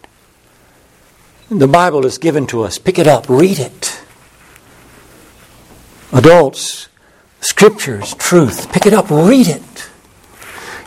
The 1.50 1.68
Bible 1.68 2.06
is 2.06 2.18
given 2.18 2.46
to 2.48 2.64
us. 2.64 2.78
Pick 2.78 3.00
it 3.00 3.08
up, 3.08 3.30
read 3.30 3.60
it. 3.60 4.02
Adults, 6.12 6.90
scriptures, 7.40 8.14
truth, 8.16 8.72
pick 8.72 8.86
it 8.86 8.94
up, 8.94 9.10
read 9.10 9.48
it. 9.48 9.90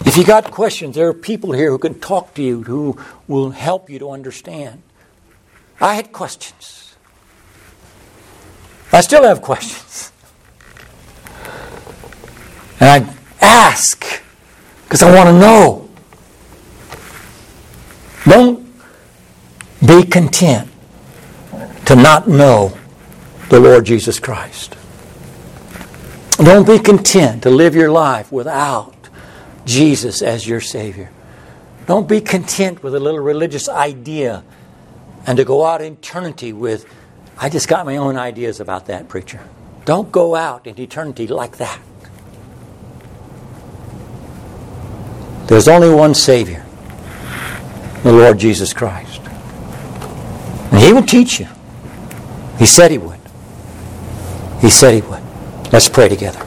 If 0.07 0.16
you 0.16 0.24
got 0.24 0.51
questions, 0.51 0.97
there 0.97 1.09
are 1.09 1.14
people 1.14 1.53
here 1.53 1.70
who 1.70 1.78
can 1.78 2.01
talk 2.01 2.34
to 2.34 2.43
you 2.43 2.62
who 2.62 2.99
will 3.28 3.51
help 3.51 3.91
you 3.91 3.99
to 3.99 4.11
understand. 4.11 4.82
I 5.80 5.95
had 5.95 6.12
questions. 6.12 6.97
I 8.93 9.03
still 9.03 9.22
have 9.22 9.41
questions. 9.43 10.12
And 12.80 13.07
I 13.07 13.14
ask 13.41 14.22
because 14.84 15.03
I 15.03 15.14
want 15.14 15.28
to 15.28 15.38
know. 15.38 15.89
Don't 18.24 18.66
be 19.84 20.04
content 20.04 20.70
to 21.86 21.96
not 21.96 22.28
know 22.28 22.76
the 23.48 23.58
Lord 23.58 23.86
Jesus 23.86 24.20
Christ. 24.20 24.76
Don't 26.36 26.66
be 26.66 26.78
content 26.78 27.42
to 27.42 27.50
live 27.50 27.74
your 27.74 27.90
life 27.90 28.30
without 28.30 28.94
Jesus 29.64 30.22
as 30.22 30.46
your 30.46 30.60
Savior. 30.60 31.10
Don't 31.86 32.08
be 32.08 32.20
content 32.20 32.82
with 32.82 32.94
a 32.94 33.00
little 33.00 33.20
religious 33.20 33.68
idea 33.68 34.44
and 35.26 35.36
to 35.36 35.44
go 35.44 35.64
out 35.66 35.80
in 35.80 35.94
eternity 35.94 36.52
with, 36.52 36.86
I 37.38 37.48
just 37.48 37.68
got 37.68 37.84
my 37.84 37.96
own 37.96 38.16
ideas 38.16 38.60
about 38.60 38.86
that, 38.86 39.08
preacher. 39.08 39.40
Don't 39.84 40.12
go 40.12 40.34
out 40.34 40.66
in 40.66 40.78
eternity 40.78 41.26
like 41.26 41.56
that. 41.56 41.80
There's 45.46 45.68
only 45.68 45.90
one 45.90 46.14
Savior 46.14 46.64
the 48.03 48.12
Lord 48.12 48.38
Jesus 48.38 48.72
Christ. 48.72 49.20
And 50.72 50.80
He 50.80 50.92
will 50.92 51.03
teach 51.03 51.40
you. 51.40 51.48
He 52.59 52.66
said 52.66 52.90
He 52.90 52.98
would. 52.98 53.20
He 54.61 54.70
said 54.70 54.94
He 54.94 55.01
would. 55.03 55.22
Let's 55.72 55.88
pray 55.88 56.09
together. 56.09 56.46